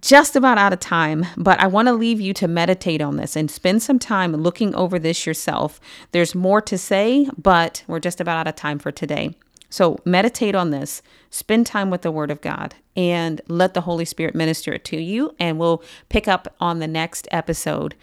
just 0.00 0.34
about 0.36 0.58
out 0.58 0.72
of 0.72 0.80
time, 0.80 1.26
but 1.36 1.60
I 1.60 1.66
want 1.66 1.86
to 1.88 1.92
leave 1.92 2.20
you 2.20 2.32
to 2.34 2.48
meditate 2.48 3.00
on 3.00 3.16
this 3.16 3.36
and 3.36 3.50
spend 3.50 3.82
some 3.82 3.98
time 3.98 4.34
looking 4.34 4.74
over 4.74 4.98
this 4.98 5.26
yourself. 5.26 5.80
There's 6.12 6.34
more 6.34 6.60
to 6.62 6.78
say, 6.78 7.28
but 7.36 7.84
we're 7.86 8.00
just 8.00 8.20
about 8.20 8.38
out 8.38 8.48
of 8.48 8.56
time 8.56 8.78
for 8.78 8.90
today. 8.90 9.36
So 9.70 9.98
meditate 10.04 10.54
on 10.54 10.70
this, 10.70 11.02
spend 11.30 11.66
time 11.66 11.88
with 11.88 12.02
the 12.02 12.10
Word 12.10 12.30
of 12.30 12.42
God, 12.42 12.74
and 12.94 13.40
let 13.48 13.74
the 13.74 13.80
Holy 13.82 14.04
Spirit 14.04 14.34
minister 14.34 14.72
it 14.74 14.84
to 14.86 15.00
you. 15.00 15.34
And 15.38 15.58
we'll 15.58 15.82
pick 16.08 16.28
up 16.28 16.54
on 16.60 16.78
the 16.78 16.88
next 16.88 17.26
episode. 17.30 17.94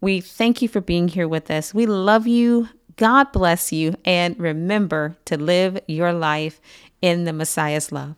We 0.00 0.20
thank 0.20 0.62
you 0.62 0.68
for 0.68 0.80
being 0.80 1.08
here 1.08 1.28
with 1.28 1.48
us. 1.50 1.72
We 1.72 1.86
love 1.86 2.26
you. 2.26 2.68
God 2.96 3.30
bless 3.30 3.72
you. 3.72 3.94
And 4.04 4.38
remember 4.38 5.16
to 5.26 5.36
live 5.36 5.78
your 5.86 6.12
life 6.12 6.60
in 7.00 7.24
the 7.24 7.32
Messiah's 7.32 7.92
love. 7.92 8.16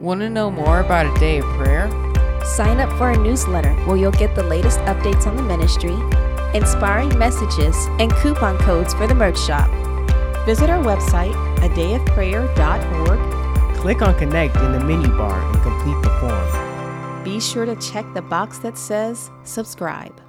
Want 0.00 0.20
to 0.20 0.30
know 0.30 0.50
more 0.50 0.80
about 0.80 1.06
a 1.06 1.20
day 1.20 1.38
of 1.38 1.44
prayer? 1.56 2.03
Sign 2.44 2.78
up 2.78 2.90
for 2.98 3.04
our 3.04 3.16
newsletter 3.16 3.72
where 3.86 3.96
you'll 3.96 4.12
get 4.12 4.34
the 4.34 4.42
latest 4.42 4.78
updates 4.80 5.26
on 5.26 5.36
the 5.36 5.42
ministry, 5.42 5.96
inspiring 6.56 7.16
messages, 7.18 7.74
and 7.98 8.12
coupon 8.16 8.58
codes 8.58 8.92
for 8.94 9.06
the 9.06 9.14
merch 9.14 9.40
shop. 9.40 9.70
Visit 10.44 10.68
our 10.68 10.84
website, 10.84 11.32
adayofprayer.org. 11.58 13.76
Click 13.76 14.02
on 14.02 14.14
Connect 14.18 14.56
in 14.56 14.72
the 14.72 14.80
menu 14.80 15.08
bar 15.16 15.40
and 15.40 15.62
complete 15.62 16.02
the 16.02 16.10
form. 16.20 17.24
Be 17.24 17.40
sure 17.40 17.64
to 17.64 17.74
check 17.76 18.04
the 18.12 18.22
box 18.22 18.58
that 18.58 18.76
says 18.76 19.30
subscribe. 19.44 20.20